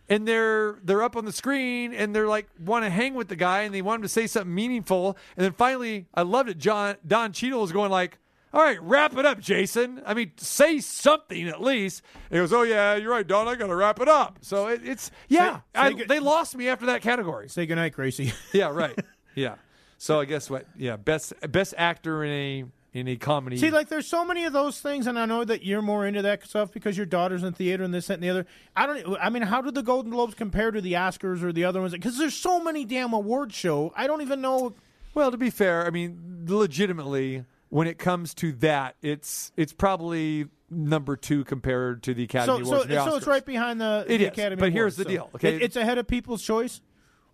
[0.09, 3.37] and they're they're up on the screen and they're like want to hang with the
[3.37, 6.59] guy and they want him to say something meaningful and then finally I loved it
[6.59, 8.19] John Don Cheadle was going like
[8.53, 10.03] all right, wrap it up, Jason.
[10.05, 12.03] I mean, say something at least.
[12.31, 13.49] And he goes, "Oh yeah, you're right, Don.
[13.49, 15.57] I got to wrap it up." So it, it's yeah.
[15.57, 17.49] Say- I, say good- they lost me after that category.
[17.49, 18.33] Say goodnight, Gracie.
[18.53, 18.99] Yeah, right.
[19.35, 19.55] yeah.
[19.99, 20.67] So I guess what?
[20.77, 22.65] Yeah, best best actor in a
[22.99, 23.57] in a comedy.
[23.57, 26.21] See, like, there's so many of those things, and I know that you're more into
[26.23, 28.47] that stuff because your daughter's in theater and this, that, and the other.
[28.77, 29.17] I don't.
[29.19, 31.93] I mean, how do the Golden Globes compare to the Oscars or the other ones?
[31.95, 33.95] Because there's so many damn award show.
[33.97, 34.75] I don't even know.
[35.15, 40.47] Well, to be fair, I mean, legitimately, when it comes to that, it's it's probably
[40.69, 42.91] number two compared to the Academy So, so, Awards.
[42.91, 44.61] and the so it's right behind the, It the is, Academy.
[44.61, 45.57] but here's Awards, the so deal, okay?
[45.57, 46.83] It- it's ahead of People's Choice.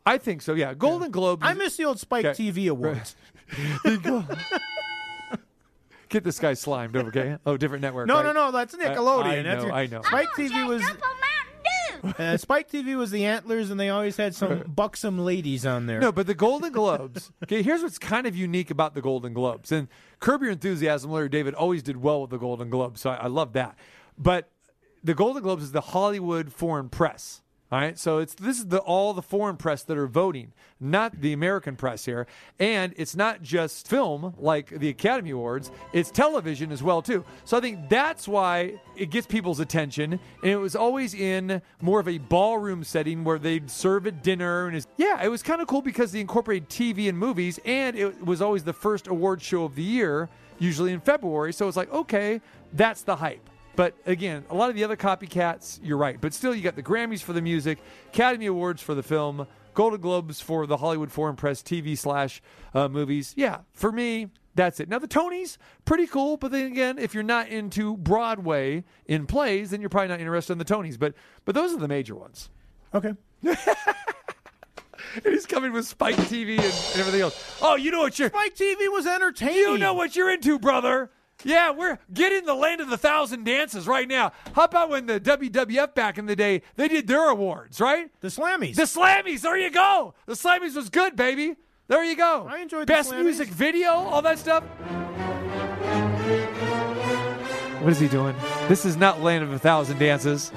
[0.07, 0.55] I think so.
[0.55, 1.40] Yeah, Golden Globe.
[1.42, 2.51] I miss the old Spike Okay.
[2.51, 3.16] TV awards.
[6.09, 7.37] Get this guy slimed, okay?
[7.44, 8.07] Oh, different network.
[8.07, 8.24] No, right?
[8.27, 9.24] no, no, that's uh, Nickelodeon.
[9.24, 10.01] I That's know, your- I know.
[10.03, 10.83] Spike TV was
[12.18, 16.00] uh, Spike TV was the Antlers, and they always had some buxom ladies on there.
[16.00, 17.30] No, but the Golden Globes.
[17.44, 19.72] Okay, here's what's kind of unique about the Golden Globes.
[19.72, 19.88] And
[20.20, 23.26] Curb Your Enthusiasm, Larry David always did well with the Golden Globes, so I, I
[23.28, 23.78] love that.
[24.18, 24.50] But
[25.02, 27.42] the Golden Globes is the Hollywood foreign press.
[27.70, 31.20] All right, so it's this is the all the foreign press that are voting, not
[31.20, 32.26] the American press here,
[32.59, 37.26] and it's not just film like the Academy Awards; it's television as well too.
[37.44, 42.00] So I think that's why it gets people's attention, and it was always in more
[42.00, 45.61] of a ballroom setting where they'd serve a dinner, and it's, yeah, it was kind
[45.61, 49.42] of cool because they incorporated TV and movies, and it was always the first award
[49.42, 51.52] show of the year, usually in February.
[51.52, 52.40] So it's like, okay,
[52.72, 53.50] that's the hype.
[53.78, 56.20] But again, a lot of the other copycats, you're right.
[56.20, 60.00] But still, you got the Grammys for the music, Academy Awards for the film, Golden
[60.00, 62.42] Globes for the Hollywood Foreign Press TV slash
[62.74, 63.34] uh, movies.
[63.36, 64.88] Yeah, for me, that's it.
[64.88, 66.36] Now the Tonys, pretty cool.
[66.36, 70.54] But then again, if you're not into Broadway in plays, then you're probably not interested
[70.54, 70.98] in the Tonys.
[70.98, 71.14] But
[71.44, 72.50] but those are the major ones.
[72.92, 73.14] Okay.
[75.24, 77.58] And he's coming with Spike TV and, and everything else.
[77.62, 79.56] Oh, you know what you're Spike TV was entertaining.
[79.56, 81.10] You know what you're into, brother.
[81.44, 84.33] Yeah, we're getting the land of the thousand dances right now.
[84.55, 88.11] How about when the WWF back in the day, they did their awards, right?
[88.20, 88.74] The Slammies.
[88.74, 90.14] The Slammies, there you go.
[90.27, 91.55] The Slammies was good, baby.
[91.87, 92.46] There you go.
[92.51, 94.64] I enjoyed the Best music video, all that stuff.
[97.81, 98.35] What is he doing?
[98.66, 100.51] This is not Land of a Thousand Dances.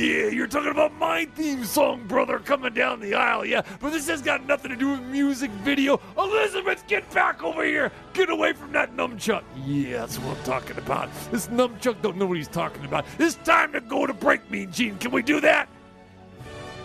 [0.00, 3.62] Yeah, you're talking about my theme song, brother, coming down the aisle, yeah.
[3.80, 6.00] But this has got nothing to do with music video.
[6.16, 7.92] Elizabeth, get back over here.
[8.14, 9.42] Get away from that nunchuck.
[9.66, 11.10] Yeah, that's what I'm talking about.
[11.30, 13.04] This nunchuck don't know what he's talking about.
[13.18, 14.96] It's time to go to break, Mean Gene.
[14.98, 15.68] Can we do that?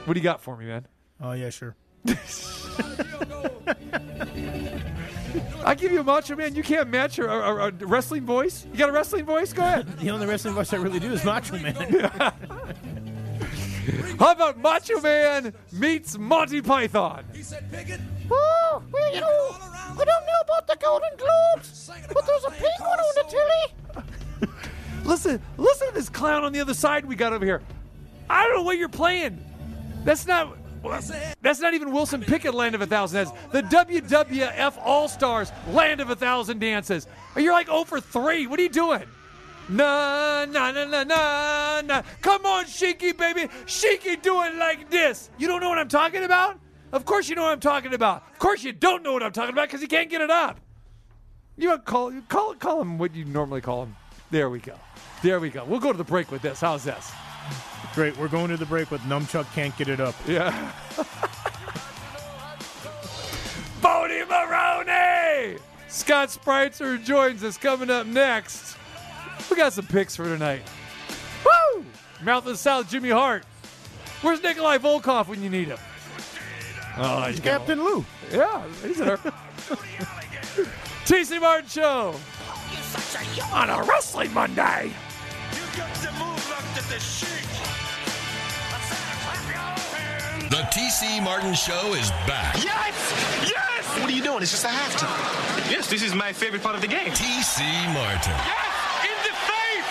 [0.04, 0.86] What do you got for me, man?
[1.22, 1.76] Oh yeah, sure.
[5.66, 6.54] I give you a macho man.
[6.56, 8.68] You can't match a, a, a wrestling voice.
[8.72, 9.52] You got a wrestling voice?
[9.54, 9.88] Go ahead.
[10.00, 11.74] The only wrestling voice I really do is Macho Man.
[14.20, 17.24] How about Macho Man meets Monty Python?
[17.34, 17.64] He said,
[18.32, 23.00] Oh, well, you know, I don't know about the Golden Globes, but there's a penguin
[23.00, 24.06] on the
[24.42, 24.52] telly.
[25.04, 27.62] Listen, listen to this clown on the other side we got over here.
[28.28, 29.40] I don't know what you're playing.
[30.04, 30.58] That's not.
[31.42, 33.34] That's not even Wilson Pickett Land of a Thousand Dances.
[33.52, 37.08] The WWF All Stars Land of a Thousand Dances.
[37.36, 38.48] You're like 0 for 3.
[38.48, 39.04] What are you doing?
[39.68, 42.02] Na na na na na na.
[42.22, 45.30] Come on, Shiki, baby, Shiki, do it like this.
[45.38, 46.60] You don't know what I'm talking about?
[46.92, 48.24] Of course you know what I'm talking about.
[48.32, 50.60] Of course you don't know what I'm talking about because you can't get it up.
[51.58, 53.96] You call call call him what you normally call him.
[54.30, 54.76] There we go.
[55.24, 55.64] There we go.
[55.64, 56.62] We'll go to the break with this.
[56.62, 57.12] How's this?
[57.94, 58.18] Great.
[58.18, 60.16] We're going to the break with Numchuck can't get it up.
[60.28, 60.72] Yeah.
[63.82, 65.58] Bodie Maroney!
[65.88, 68.78] Scott Spreitzer joins us coming up next.
[69.50, 70.62] We got some picks for tonight.
[71.46, 71.86] Woo!
[72.24, 73.44] Mouth of the South, Jimmy Hart.
[74.22, 75.78] Where's Nikolai Volkov when you need him?
[76.98, 77.60] Oh, he's gone.
[77.60, 78.06] Captain Lou.
[78.32, 79.18] Yeah, he's there.
[81.06, 82.16] TC Martin Show
[83.54, 84.92] on a Wrestling Monday.
[90.50, 92.56] The TC Martin Show is back.
[92.64, 92.96] Yes!
[93.50, 94.00] Yes!
[94.00, 94.42] What are you doing?
[94.42, 95.70] It's just a halftime.
[95.70, 97.10] Yes, this is my favorite part of the game.
[97.10, 98.32] TC Martin.
[98.32, 98.95] Yes!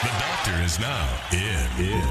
[0.05, 1.87] The doctor is now in.
[1.87, 2.03] in.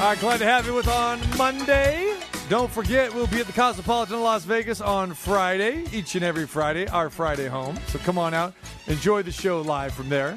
[0.00, 2.16] All right, glad to have you with on Monday.
[2.48, 6.86] Don't forget, we'll be at the Cosmopolitan Las Vegas on Friday, each and every Friday,
[6.86, 7.78] our Friday home.
[7.88, 8.54] So come on out,
[8.86, 10.34] enjoy the show live from there.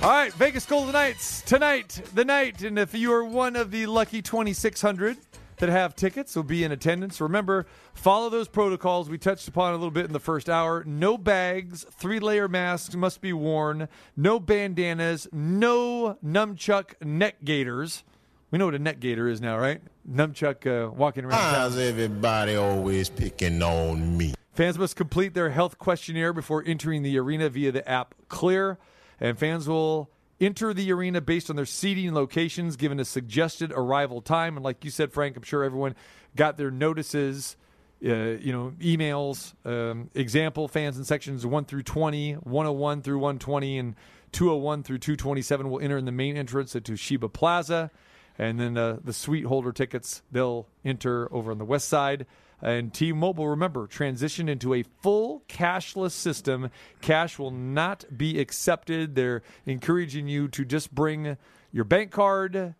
[0.00, 3.84] All right, Vegas Golden Knights tonight, the night, and if you are one of the
[3.84, 5.18] lucky 2,600
[5.58, 7.20] that have tickets, will be in attendance.
[7.20, 10.84] Remember, follow those protocols we touched upon a little bit in the first hour.
[10.84, 18.04] No bags, three-layer masks must be worn, no bandanas, no nunchuck neck gaiters.
[18.50, 19.82] We know what a neck gaiter is now, right?
[20.10, 21.38] Nunchuck uh, walking around.
[21.38, 24.34] How's everybody always picking on me?
[24.54, 28.78] Fans must complete their health questionnaire before entering the arena via the app Clear,
[29.20, 34.20] and fans will enter the arena based on their seating locations, given a suggested arrival
[34.20, 34.56] time.
[34.56, 35.94] And like you said, Frank, I'm sure everyone
[36.36, 37.56] got their notices.
[38.04, 39.54] Uh, you know, emails.
[39.66, 43.96] Um, example: fans in sections one through 20, 101 through 120, and
[44.30, 47.90] 201 through 227 will enter in the main entrance at Toshiba Plaza,
[48.38, 52.26] and then uh, the suite holder tickets they'll enter over on the west side.
[52.60, 56.70] And T-Mobile, remember, transition into a full cashless system.
[57.00, 59.14] Cash will not be accepted.
[59.14, 61.36] They're encouraging you to just bring
[61.70, 62.74] your bank card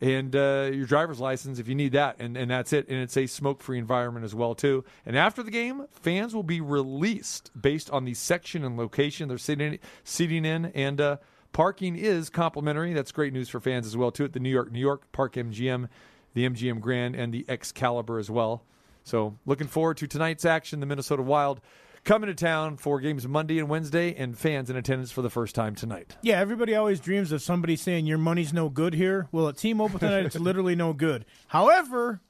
[0.00, 2.88] and uh, your driver's license if you need that, and, and that's it.
[2.88, 4.84] And it's a smoke-free environment as well too.
[5.04, 9.38] And after the game, fans will be released based on the section and location they're
[9.38, 11.16] sitting seating in, and uh,
[11.52, 12.92] parking is complimentary.
[12.92, 14.24] That's great news for fans as well too.
[14.24, 15.88] At the New York New York Park MGM,
[16.34, 18.62] the MGM Grand, and the Excalibur as well.
[19.08, 20.80] So looking forward to tonight's action.
[20.80, 21.60] The Minnesota Wild
[22.04, 25.54] coming to town for games Monday and Wednesday, and fans in attendance for the first
[25.54, 26.16] time tonight.
[26.22, 29.28] Yeah, everybody always dreams of somebody saying your money's no good here.
[29.32, 31.24] Well, at T-Mobile tonight, it's literally no good.
[31.48, 32.20] However,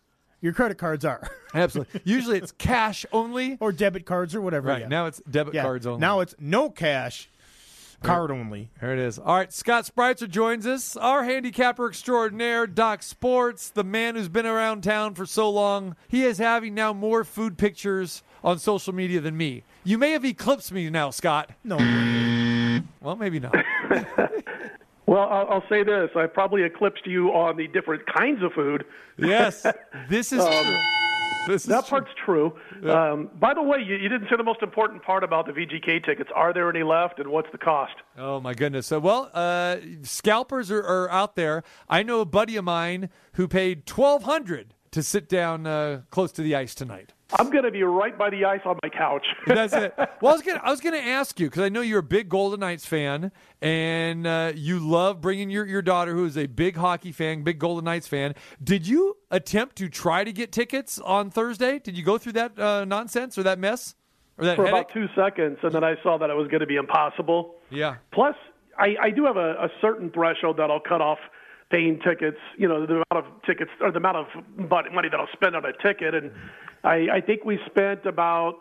[0.40, 2.00] your credit cards are, Absolutely.
[2.04, 3.56] Usually it's cash only.
[3.60, 4.68] or debit cards, or whatever.
[4.68, 4.88] Right yeah.
[4.88, 5.62] now it's debit Yeah.
[5.62, 6.00] cards only.
[6.00, 7.28] Now it's no cash,
[8.02, 8.70] card only.
[8.80, 9.18] There it is.
[9.18, 14.46] All right, Scott Spreitzer joins us, our handicapper extraordinaire, Doc Sports, the man who's been
[14.46, 15.96] around town for so long.
[16.08, 19.64] He is having now more food pictures on social media than me.
[19.84, 21.50] You may have eclipsed me now, Scott.
[21.64, 21.76] No,
[23.00, 23.54] Well, maybe not.
[25.06, 28.84] Well, I'll, I'll say this: I probably eclipsed you on the different kinds of food.
[29.16, 29.64] yes,
[30.11, 30.78] this is true.
[31.48, 32.00] This is That true.
[32.00, 32.52] part's true.
[32.90, 36.04] Um, by the way, you, you didn't say the most important part about the VGK
[36.04, 36.30] tickets.
[36.34, 37.94] Are there any left, and what's the cost?
[38.16, 38.87] Oh my goodness!
[38.87, 41.62] So, well, uh, scalpers are, are out there.
[41.88, 46.32] I know a buddy of mine who paid twelve hundred to sit down uh, close
[46.32, 47.12] to the ice tonight.
[47.38, 49.26] I'm going to be right by the ice on my couch.
[49.46, 49.94] That's it.
[50.20, 52.28] Well, I was gonna, I was gonna ask you because I know you're a big
[52.28, 53.30] Golden Knights fan,
[53.62, 57.60] and uh, you love bringing your your daughter, who is a big hockey fan, big
[57.60, 58.34] Golden Knights fan.
[58.62, 61.78] Did you attempt to try to get tickets on Thursday?
[61.78, 63.94] Did you go through that uh, nonsense or that mess
[64.38, 64.80] or that for headache?
[64.80, 67.54] about two seconds, and then I saw that it was going to be impossible.
[67.70, 67.96] yeah.
[68.12, 68.34] Plus,
[68.76, 71.18] I, I do have a, a certain threshold that I'll cut off
[71.70, 72.38] paying tickets.
[72.56, 74.26] You know, the amount of tickets or the amount of
[74.92, 76.32] money that I'll spend on a ticket, and
[76.84, 78.54] I, I think we spent about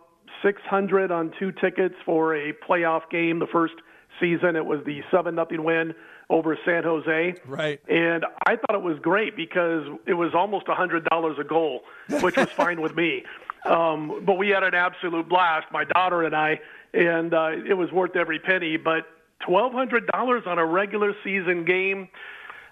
[0.44, 3.40] six hundred on two tickets for a playoff game.
[3.40, 3.76] The first
[4.20, 5.94] season, it was the seven nothing win
[6.30, 7.36] over San Jose.
[7.46, 7.80] Right.
[7.88, 11.82] And I thought it was great because it was almost a hundred dollars a goal,
[12.22, 13.24] which was fine with me.
[13.66, 16.62] Um, but we had an absolute blast, my daughter and I,
[16.94, 18.78] and uh, it was worth every penny.
[18.78, 19.08] But
[19.46, 22.08] twelve hundred dollars on a regular season game,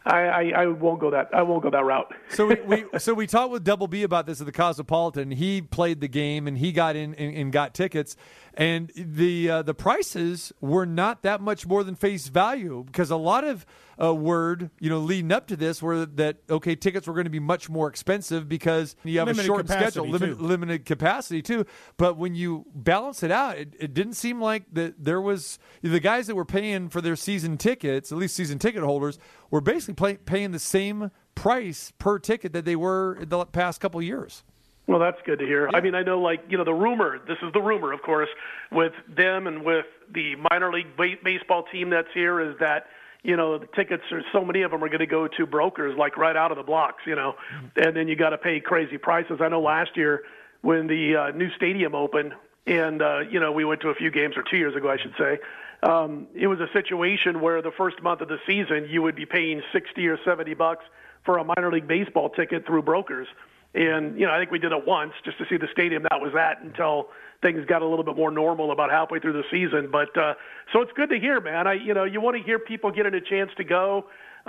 [0.06, 2.14] I, I, I won't go that I won't go that route.
[2.30, 5.32] So we, we so we talked with Double B about this at the Cosmopolitan.
[5.32, 8.16] He played the game and he got in and, and got tickets.
[8.56, 13.18] And the uh, the prices were not that much more than face value because a
[13.18, 13.66] lot of
[14.02, 17.30] uh, word, you know, leading up to this were that okay, tickets were going to
[17.32, 21.66] be much more expensive because you have Limited a short schedule, limited, limited capacity too.
[21.98, 26.00] But when you balance it out, it, it didn't seem like that there was the
[26.00, 29.20] guys that were paying for their season tickets, at least season ticket holders,
[29.52, 33.82] were basically play, paying the same price per ticket that they were in the past
[33.82, 34.44] couple of years.
[34.88, 35.70] Well, that's good to hear.
[35.74, 38.30] I mean, I know, like, you know, the rumor, this is the rumor, of course,
[38.72, 42.86] with them and with the minor league ba- baseball team that's here is that,
[43.24, 45.98] you know, the tickets are so many of them are going to go to brokers,
[45.98, 47.34] like right out of the blocks, you know,
[47.76, 49.40] and then you got to pay crazy prices.
[49.42, 50.24] I know last year
[50.62, 52.34] when the uh, new stadium opened,
[52.68, 54.98] and, uh, you know, we went to a few games, or two years ago, I
[54.98, 55.40] should say,
[55.82, 59.26] um, it was a situation where the first month of the season you would be
[59.26, 60.86] paying 60 or 70 bucks
[61.24, 63.28] for a minor league baseball ticket through brokers.
[63.76, 66.22] And you know, I think we did it once just to see the stadium that
[66.22, 67.10] was at until
[67.42, 69.90] things got a little bit more normal about halfway through the season.
[69.92, 70.36] But uh,
[70.72, 71.68] so it's good to hear, man.
[71.68, 74.06] I you know, you want to hear people getting a chance to go.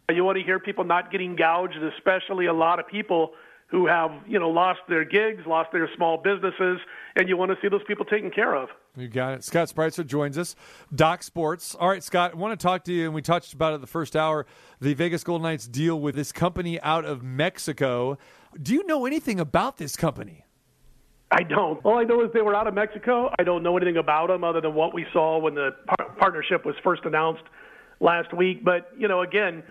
[0.09, 3.33] Uh, you want to hear people not getting gouged, especially a lot of people
[3.69, 6.79] who have you know lost their gigs, lost their small businesses,
[7.17, 8.69] and you want to see those people taken care of.
[8.97, 9.45] You got it.
[9.45, 10.57] Scott Spreitzer joins us.
[10.95, 11.75] Doc Sports.
[11.75, 13.87] All right, Scott, I want to talk to you, and we touched about it the
[13.87, 14.47] first hour.
[14.81, 18.17] The Vegas Golden Knights deal with this company out of Mexico.
[18.63, 20.45] Do you know anything about this company?
[21.31, 21.85] I don't.
[21.85, 23.31] All I know is they were out of Mexico.
[23.39, 26.65] I don't know anything about them other than what we saw when the par- partnership
[26.65, 27.43] was first announced
[28.01, 28.65] last week.
[28.65, 29.63] But, you know, again,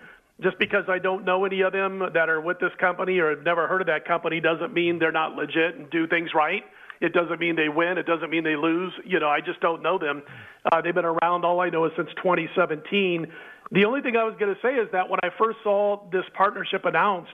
[0.42, 3.42] just because I don't know any of them that are with this company or have
[3.42, 6.62] never heard of that company doesn't mean they're not legit and do things right.
[7.00, 7.98] It doesn't mean they win.
[7.98, 8.92] It doesn't mean they lose.
[9.04, 10.22] You know, I just don't know them.
[10.70, 13.26] Uh, they've been around, all I know is since 2017.
[13.72, 16.24] The only thing I was going to say is that when I first saw this
[16.34, 17.32] partnership announced,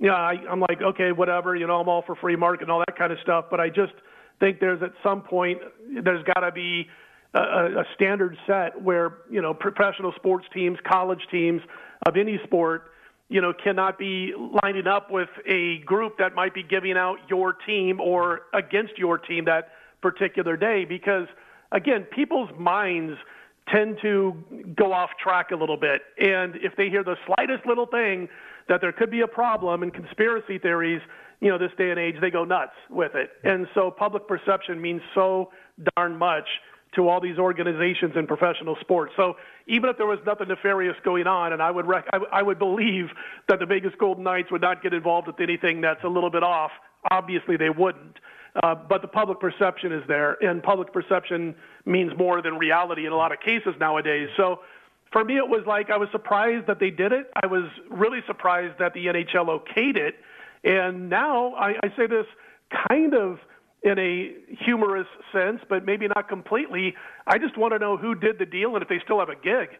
[0.00, 2.70] you know, I, I'm like, okay, whatever, you know, I'm all for free market and
[2.70, 3.44] all that kind of stuff.
[3.50, 3.92] But I just
[4.40, 5.58] think there's at some point,
[6.02, 6.88] there's got to be
[7.34, 11.60] a, a standard set where, you know, professional sports teams, college teams
[12.06, 12.92] of any sport,
[13.28, 14.32] you know, cannot be
[14.64, 19.18] lining up with a group that might be giving out your team or against your
[19.18, 19.68] team that
[20.00, 21.26] particular day because,
[21.72, 23.18] again, people's minds
[23.68, 24.34] tend to
[24.74, 26.00] go off track a little bit.
[26.18, 28.28] And if they hear the slightest little thing
[28.70, 31.02] that there could be a problem and conspiracy theories,
[31.40, 33.30] you know, this day and age, they go nuts with it.
[33.44, 35.50] And so public perception means so
[35.96, 36.46] darn much
[36.94, 39.12] to all these organizations in professional sports.
[39.16, 39.34] So
[39.66, 42.42] even if there was nothing nefarious going on, and I would rec- I, w- I
[42.42, 43.06] would believe
[43.48, 46.42] that the Vegas Golden Knights would not get involved with anything that's a little bit
[46.42, 46.70] off.
[47.10, 48.18] Obviously, they wouldn't.
[48.62, 51.54] Uh, but the public perception is there, and public perception
[51.86, 54.28] means more than reality in a lot of cases nowadays.
[54.36, 54.60] So
[55.12, 57.30] for me, it was like I was surprised that they did it.
[57.42, 60.14] I was really surprised that the NHL okayed it.
[60.62, 62.26] And now I, I say this
[62.88, 63.38] kind of
[63.82, 64.34] in a
[64.64, 66.94] humorous sense, but maybe not completely.
[67.26, 69.34] I just want to know who did the deal and if they still have a
[69.34, 69.70] gig.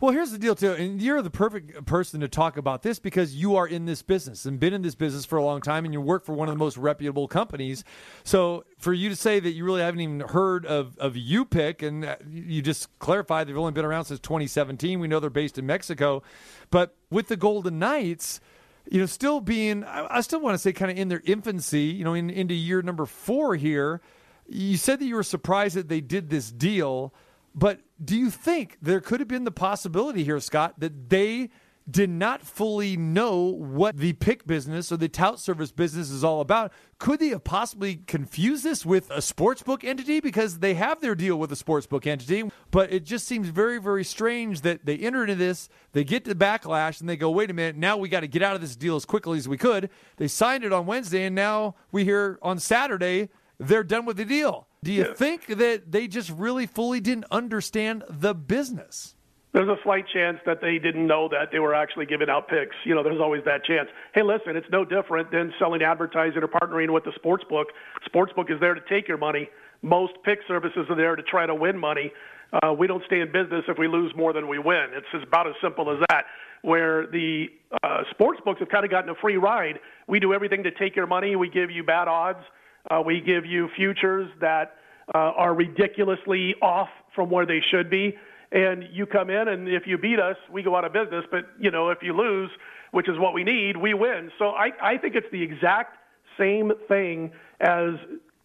[0.00, 0.74] Well, here's the deal, too.
[0.74, 4.46] And you're the perfect person to talk about this because you are in this business
[4.46, 6.54] and been in this business for a long time and you work for one of
[6.54, 7.82] the most reputable companies.
[8.22, 12.04] So for you to say that you really haven't even heard of, of UPIC and
[12.04, 15.00] uh, you just clarified they've only been around since 2017.
[15.00, 16.22] We know they're based in Mexico.
[16.70, 18.40] But with the Golden Knights,
[18.88, 21.82] you know, still being, I I still want to say kind of in their infancy,
[21.82, 24.00] you know, in, into year number four here,
[24.48, 27.12] you said that you were surprised that they did this deal.
[27.52, 31.50] But do you think there could have been the possibility here, Scott, that they
[31.90, 36.40] did not fully know what the pick business or the tout service business is all
[36.40, 36.70] about?
[36.98, 41.38] Could they have possibly confused this with a sportsbook entity because they have their deal
[41.38, 42.50] with a sportsbook entity?
[42.70, 46.34] But it just seems very, very strange that they enter into this, they get the
[46.34, 48.76] backlash, and they go, wait a minute, now we got to get out of this
[48.76, 49.88] deal as quickly as we could.
[50.18, 54.24] They signed it on Wednesday, and now we hear on Saturday they're done with the
[54.24, 54.67] deal.
[54.82, 59.14] Do you think that they just really fully didn't understand the business?
[59.52, 62.76] There's a slight chance that they didn't know that they were actually giving out picks.
[62.84, 63.88] You know, there's always that chance.
[64.14, 67.68] Hey, listen, it's no different than selling advertising or partnering with the sports book.
[68.04, 69.48] Sports book is there to take your money.
[69.82, 72.12] Most pick services are there to try to win money.
[72.52, 74.86] Uh, we don't stay in business if we lose more than we win.
[74.92, 76.24] It's about as simple as that.
[76.62, 77.46] Where the
[77.82, 79.78] uh, sports books have kind of gotten a free ride.
[80.08, 81.36] We do everything to take your money.
[81.36, 82.44] We give you bad odds.
[82.90, 84.76] Uh, we give you futures that
[85.14, 88.16] uh, are ridiculously off from where they should be.
[88.50, 91.24] And you come in, and if you beat us, we go out of business.
[91.30, 92.50] But you know, if you lose,
[92.92, 94.30] which is what we need, we win.
[94.38, 95.98] So I, I think it's the exact
[96.38, 97.30] same thing
[97.60, 97.94] as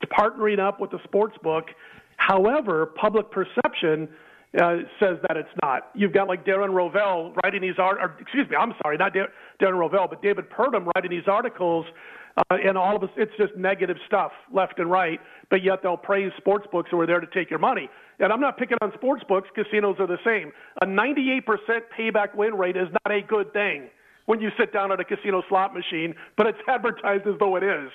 [0.07, 1.67] partnering up with the sports book.
[2.17, 4.09] However, public perception
[4.61, 5.89] uh, says that it's not.
[5.95, 9.29] You've got like Darren Rovell writing these art, or excuse me, I'm sorry, not Dar-
[9.61, 11.85] Darren Rovell, but David Purdum writing these articles
[12.37, 15.19] Uh, and all of us, it's just negative stuff left and right.
[15.49, 17.89] But yet they'll praise sports books who are there to take your money.
[18.19, 19.49] And I'm not picking on sports books.
[19.55, 20.51] Casinos are the same.
[20.81, 21.41] A 98%
[21.97, 23.89] payback win rate is not a good thing
[24.25, 27.63] when you sit down at a casino slot machine, but it's advertised as though it
[27.63, 27.89] is.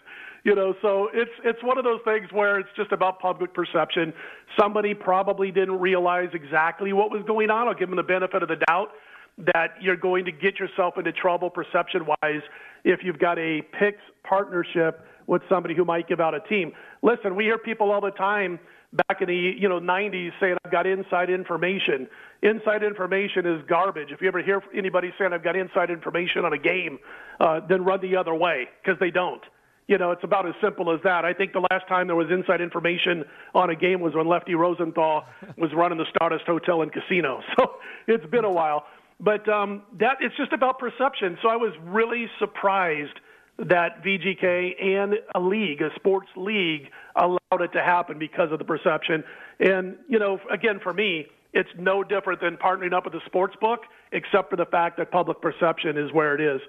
[0.45, 4.13] You know, so it's it's one of those things where it's just about public perception.
[4.59, 7.67] Somebody probably didn't realize exactly what was going on.
[7.67, 8.91] I'll give them the benefit of the doubt
[9.39, 12.43] that you're going to get yourself into trouble perception wise
[12.85, 16.73] if you've got a picks partnership with somebody who might give out a team.
[17.03, 18.59] Listen, we hear people all the time
[18.93, 22.09] back in the you know 90s saying I've got inside information.
[22.43, 24.09] Inside information is garbage.
[24.11, 26.99] If you ever hear anybody saying I've got inside information on a game,
[27.41, 29.43] uh, then run the other way because they don't.
[29.89, 31.25] You know, it's about as simple as that.
[31.25, 33.25] I think the last time there was inside information
[33.55, 35.25] on a game was when Lefty Rosenthal
[35.57, 37.43] was running the Stardust Hotel and Casino.
[37.59, 37.75] So
[38.07, 38.85] it's been a while.
[39.21, 41.39] But um, that it's just about perception.
[41.43, 43.19] So I was really surprised
[43.59, 48.65] that VGK and a league, a sports league, allowed it to happen because of the
[48.65, 49.25] perception.
[49.59, 53.57] And you know, again, for me, it's no different than partnering up with a sports
[53.61, 53.81] book,
[54.13, 56.61] except for the fact that public perception is where it is.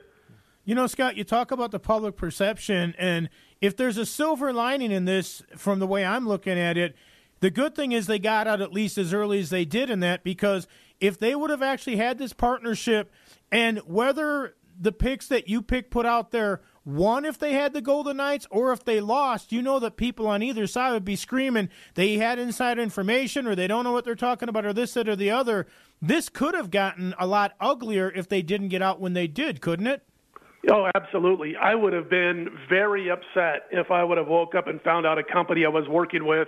[0.65, 3.29] You know, Scott, you talk about the public perception, and
[3.61, 6.95] if there's a silver lining in this, from the way I'm looking at it,
[7.39, 10.01] the good thing is they got out at least as early as they did in
[10.01, 10.67] that because
[10.99, 13.11] if they would have actually had this partnership
[13.51, 17.81] and whether the picks that you pick put out there won if they had the
[17.81, 21.15] Golden Knights or if they lost, you know that people on either side would be
[21.15, 24.93] screaming they had inside information or they don't know what they're talking about or this,
[24.93, 25.67] that, or the other.
[26.01, 29.61] This could have gotten a lot uglier if they didn't get out when they did,
[29.61, 30.03] couldn't it?
[30.69, 31.55] Oh, absolutely.
[31.55, 35.17] I would have been very upset if I would have woke up and found out
[35.17, 36.47] a company I was working with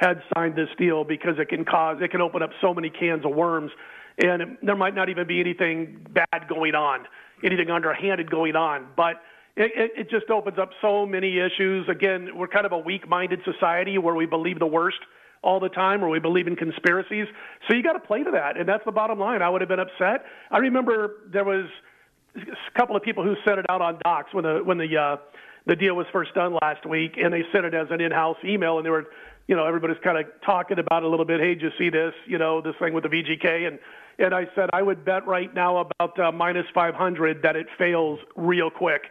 [0.00, 3.24] had signed this deal because it can cause, it can open up so many cans
[3.24, 3.70] of worms.
[4.18, 7.06] And there might not even be anything bad going on,
[7.44, 8.86] anything underhanded going on.
[8.96, 9.16] But
[9.56, 11.86] it, it, it just opens up so many issues.
[11.88, 14.98] Again, we're kind of a weak minded society where we believe the worst
[15.42, 17.26] all the time, where we believe in conspiracies.
[17.68, 18.56] So you got to play to that.
[18.56, 19.42] And that's the bottom line.
[19.42, 20.24] I would have been upset.
[20.50, 21.66] I remember there was
[22.36, 25.16] a couple of people who sent it out on docs when the, when the, uh,
[25.66, 28.78] the deal was first done last week, and they sent it as an in-house email,
[28.78, 29.06] and they were,
[29.50, 31.40] you know, everybody's kind of talking about a little bit.
[31.40, 32.14] Hey, did you see this?
[32.24, 33.80] You know, this thing with the VGK, and
[34.20, 38.20] and I said I would bet right now about uh, minus 500 that it fails
[38.36, 39.02] real quick.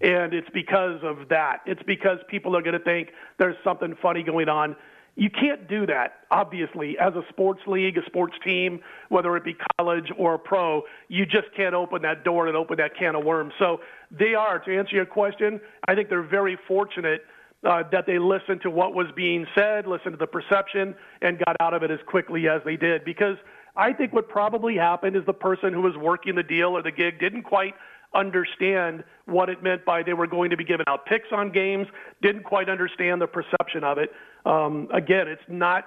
[0.00, 1.62] And it's because of that.
[1.66, 3.08] It's because people are going to think
[3.38, 4.76] there's something funny going on.
[5.16, 8.78] You can't do that, obviously, as a sports league, a sports team,
[9.08, 10.82] whether it be college or pro.
[11.08, 13.52] You just can't open that door and open that can of worms.
[13.58, 13.80] So
[14.12, 17.22] they are, to answer your question, I think they're very fortunate
[17.68, 21.56] uh, that they listened to what was being said, listened to the perception, and got
[21.60, 23.04] out of it as quickly as they did.
[23.04, 23.36] Because
[23.76, 26.90] I think what probably happened is the person who was working the deal or the
[26.90, 27.74] gig didn't quite
[28.14, 31.86] understand what it meant by they were going to be giving out picks on games,
[32.20, 34.10] didn't quite understand the perception of it.
[34.44, 35.86] Um, again, it's not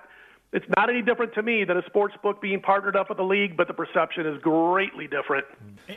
[0.55, 3.25] it's not any different to me than a sports book being partnered up with the
[3.25, 5.45] league, but the perception is greatly different.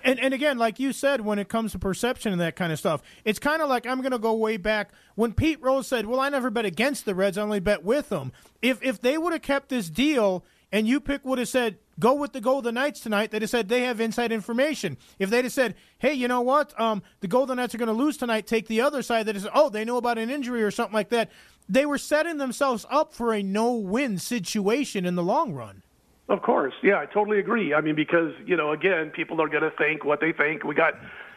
[0.03, 2.79] And, and again, like you said, when it comes to perception and that kind of
[2.81, 6.07] stuff, it's kind of like I'm going to go way back when Pete Rose said,
[6.07, 9.17] "Well, I never bet against the Reds; I only bet with them." If if they
[9.17, 12.75] would have kept this deal and you pick would have said go with the Golden
[12.75, 14.97] Knights tonight, they'd have said they have inside information.
[15.19, 17.93] If they'd have said, hey, you know what, um, the Golden Knights are going to
[17.93, 19.27] lose tonight, take the other side.
[19.27, 21.31] Have said, oh, they know about an injury or something like that.
[21.69, 25.83] They were setting themselves up for a no-win situation in the long run.
[26.29, 27.73] Of course, yeah, I totally agree.
[27.73, 30.63] I mean, because you know, again, people are going to think what they think.
[30.63, 30.95] We got,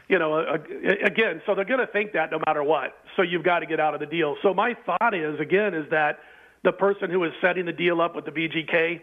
[0.09, 2.97] you know, a, a, again, so they're going to think that no matter what.
[3.15, 4.35] So you've got to get out of the deal.
[4.41, 6.19] So my thought is, again, is that
[6.63, 9.01] the person who is setting the deal up with the VGK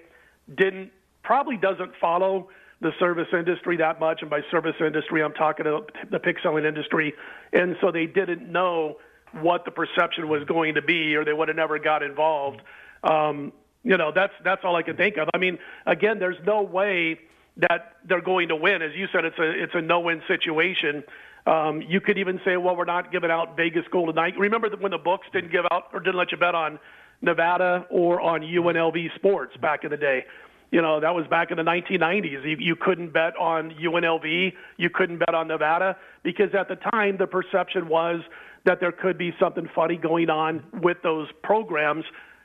[0.57, 0.91] didn't
[1.22, 2.49] probably doesn't follow
[2.81, 6.64] the service industry that much, and by service industry, I'm talking about the pick selling
[6.64, 7.12] industry,
[7.53, 8.99] and so they didn't know
[9.33, 12.61] what the perception was going to be, or they would have never got involved.
[13.03, 13.53] Um,
[13.85, 15.29] you know, that's that's all I can think of.
[15.33, 17.18] I mean, again, there's no way
[17.59, 18.83] that they're going to win.
[18.83, 21.05] As you said, it's a it's a no-win situation.
[21.47, 24.39] Um, you could even say, well, we're not giving out Vegas Golden Knight.
[24.39, 26.79] Remember when the books didn't give out or didn't let you bet on
[27.22, 30.26] Nevada or on UNLV sports back in the day.
[30.70, 32.45] You know, that was back in the 1990s.
[32.45, 37.16] You, you couldn't bet on UNLV, you couldn't bet on Nevada because at the time
[37.16, 38.20] the perception was
[38.64, 42.04] that there could be something funny going on with those programs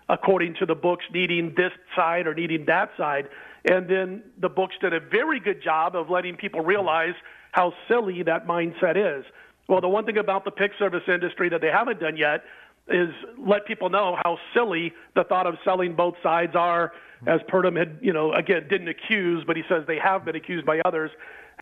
[0.10, 3.30] according to the books needing this side or needing that side.
[3.66, 7.14] And then the books did a very good job of letting people realize
[7.52, 9.26] how silly that mindset is.
[9.70, 12.44] Well, the one thing about the pick service industry that they haven't done yet
[12.90, 16.92] is let people know how silly the thought of selling both sides are.
[17.26, 20.66] As Purdum had, you know, again didn't accuse, but he says they have been accused
[20.66, 21.10] by others.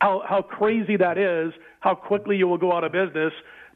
[0.01, 1.53] How how crazy that is.
[1.81, 3.31] How quickly you will go out of business.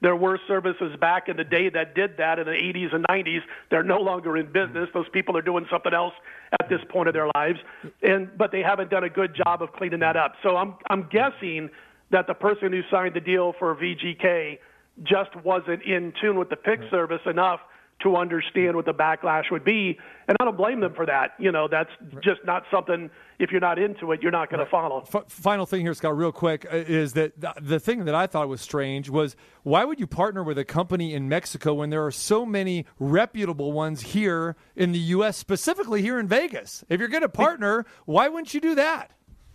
[0.06, 3.39] There were services back in the day that did that in the 80s and 90s.
[3.72, 4.88] They're no longer in business.
[4.93, 6.14] Those people are doing something else
[6.62, 7.58] at this point of their lives,
[8.03, 10.34] and but they haven't done a good job of cleaning that up.
[10.43, 11.72] So I'm I'm guessing
[12.12, 14.60] that the person who signed the deal for VGK
[15.01, 17.62] just wasn't in tune with the pick service enough
[18.02, 19.98] to understand what the backlash would be.
[20.28, 21.32] And I don't blame them for that.
[21.39, 21.89] You know, that's
[22.22, 25.08] just not something, if you're not into it, you're not going to follow.
[25.14, 28.28] F- final thing here, Scott, real quick, uh, is that th- the thing that I
[28.28, 32.06] thought was strange was why would you partner with a company in Mexico when there
[32.06, 36.84] are so many reputable ones here in the U.S., specifically here in Vegas?
[36.89, 39.12] If you're going to partner, why wouldn't you do that?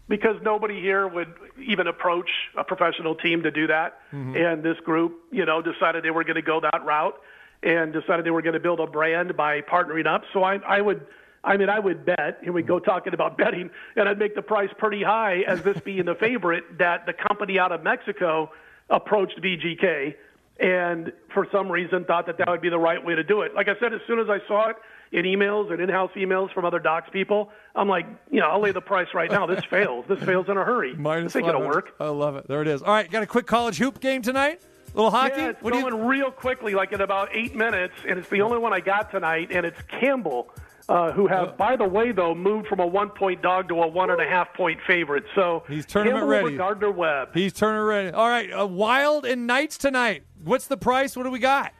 [0.09, 1.33] Because nobody here would
[1.65, 4.01] even approach a professional team to do that.
[4.11, 7.15] And this group, you know, decided they were going to go that route
[7.63, 10.23] and decided they were going to build a brand by partnering up.
[10.33, 11.07] So I, I would,
[11.45, 14.43] I mean, I would bet, here we go talking about betting, and I'd make the
[14.43, 18.51] price pretty high as this being the favorite that the company out of Mexico
[18.89, 20.15] approached VGK
[20.59, 23.55] and for some reason thought that that would be the right way to do it.
[23.55, 24.77] Like I said, as soon as I saw it
[25.13, 28.73] in emails and in-house emails from other docs people, I'm like, you know, I'll lay
[28.73, 29.47] the price right now.
[29.47, 30.05] This fails.
[30.07, 30.95] This fails in a hurry.
[30.95, 31.75] Minus this ain't gonna 500.
[31.75, 31.95] work.
[31.99, 32.47] I love it.
[32.47, 32.83] There it is.
[32.83, 34.61] All right, got a quick college hoop game tonight?
[34.95, 35.35] Little hockey?
[35.41, 38.43] Yeah, it's What do you- real quickly, like in about eight minutes, and it's the
[38.43, 40.53] only one I got tonight, and it's Campbell,
[40.89, 44.11] uh, who have, by the way, though, moved from a one-point dog to a one
[44.11, 45.25] and a half point favorite.
[45.35, 46.57] So He's tournament ready.
[46.57, 47.31] Gardner Webb.
[47.35, 48.11] He's turning ready.
[48.11, 50.25] All right, uh, Wild and Knights tonight.
[50.43, 51.17] What's the price?
[51.17, 51.73] What do we got?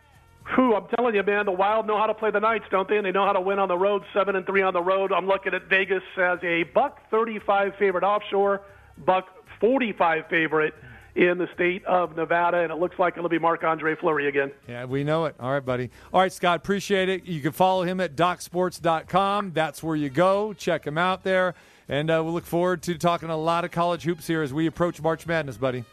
[0.57, 2.97] Who I'm telling you, man, the Wild know how to play the Knights, don't they?
[2.97, 5.13] And they know how to win on the road, seven and three on the road.
[5.13, 8.63] I'm looking at Vegas as a buck 35 favorite offshore,
[8.99, 9.27] buck
[9.61, 10.75] 45 favorite
[11.15, 14.53] in the state of Nevada, and it looks like it'll be Marc Andre Fleury again.
[14.69, 15.35] Yeah, we know it.
[15.41, 15.91] All right, buddy.
[16.13, 17.25] All right, Scott, appreciate it.
[17.25, 19.53] You can follow him at docsports.com.
[19.53, 20.53] That's where you go.
[20.53, 21.55] Check him out there.
[21.89, 24.67] And uh, we'll look forward to talking a lot of college hoops here as we
[24.67, 25.85] approach March Madness, buddy.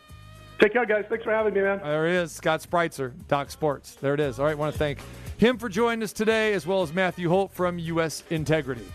[0.59, 1.05] Take care, guys.
[1.09, 1.79] Thanks for having me, man.
[1.83, 3.95] There he is, Scott Spreitzer, Doc Sports.
[3.95, 4.39] There it is.
[4.39, 4.99] All right, want to thank
[5.37, 8.23] him for joining us today, as well as Matthew Holt from U.S.
[8.29, 8.85] Integrity.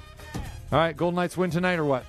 [0.73, 2.05] All right, Golden Knights win tonight or what?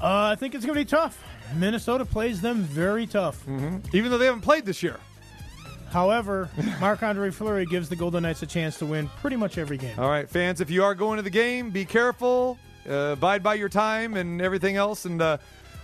[0.00, 1.22] Uh, I think it's going to be tough.
[1.56, 3.46] Minnesota plays them very tough.
[3.92, 4.98] Even though they haven't played this year.
[5.90, 6.48] However,
[6.80, 9.98] Marc Andre Fleury gives the Golden Knights a chance to win pretty much every game.
[9.98, 13.54] All right, fans, if you are going to the game, be careful, uh, abide by
[13.54, 15.38] your time and everything else, and uh,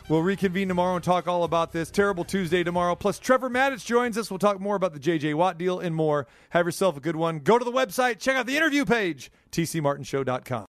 [0.08, 2.94] we'll reconvene tomorrow and talk all about this terrible Tuesday tomorrow.
[2.94, 4.30] Plus, Trevor Matich joins us.
[4.30, 5.34] We'll talk more about the J.J.
[5.34, 6.28] Watt deal and more.
[6.50, 7.40] Have yourself a good one.
[7.40, 10.64] Go to the website, check out the interview page, tcmartinshow.com.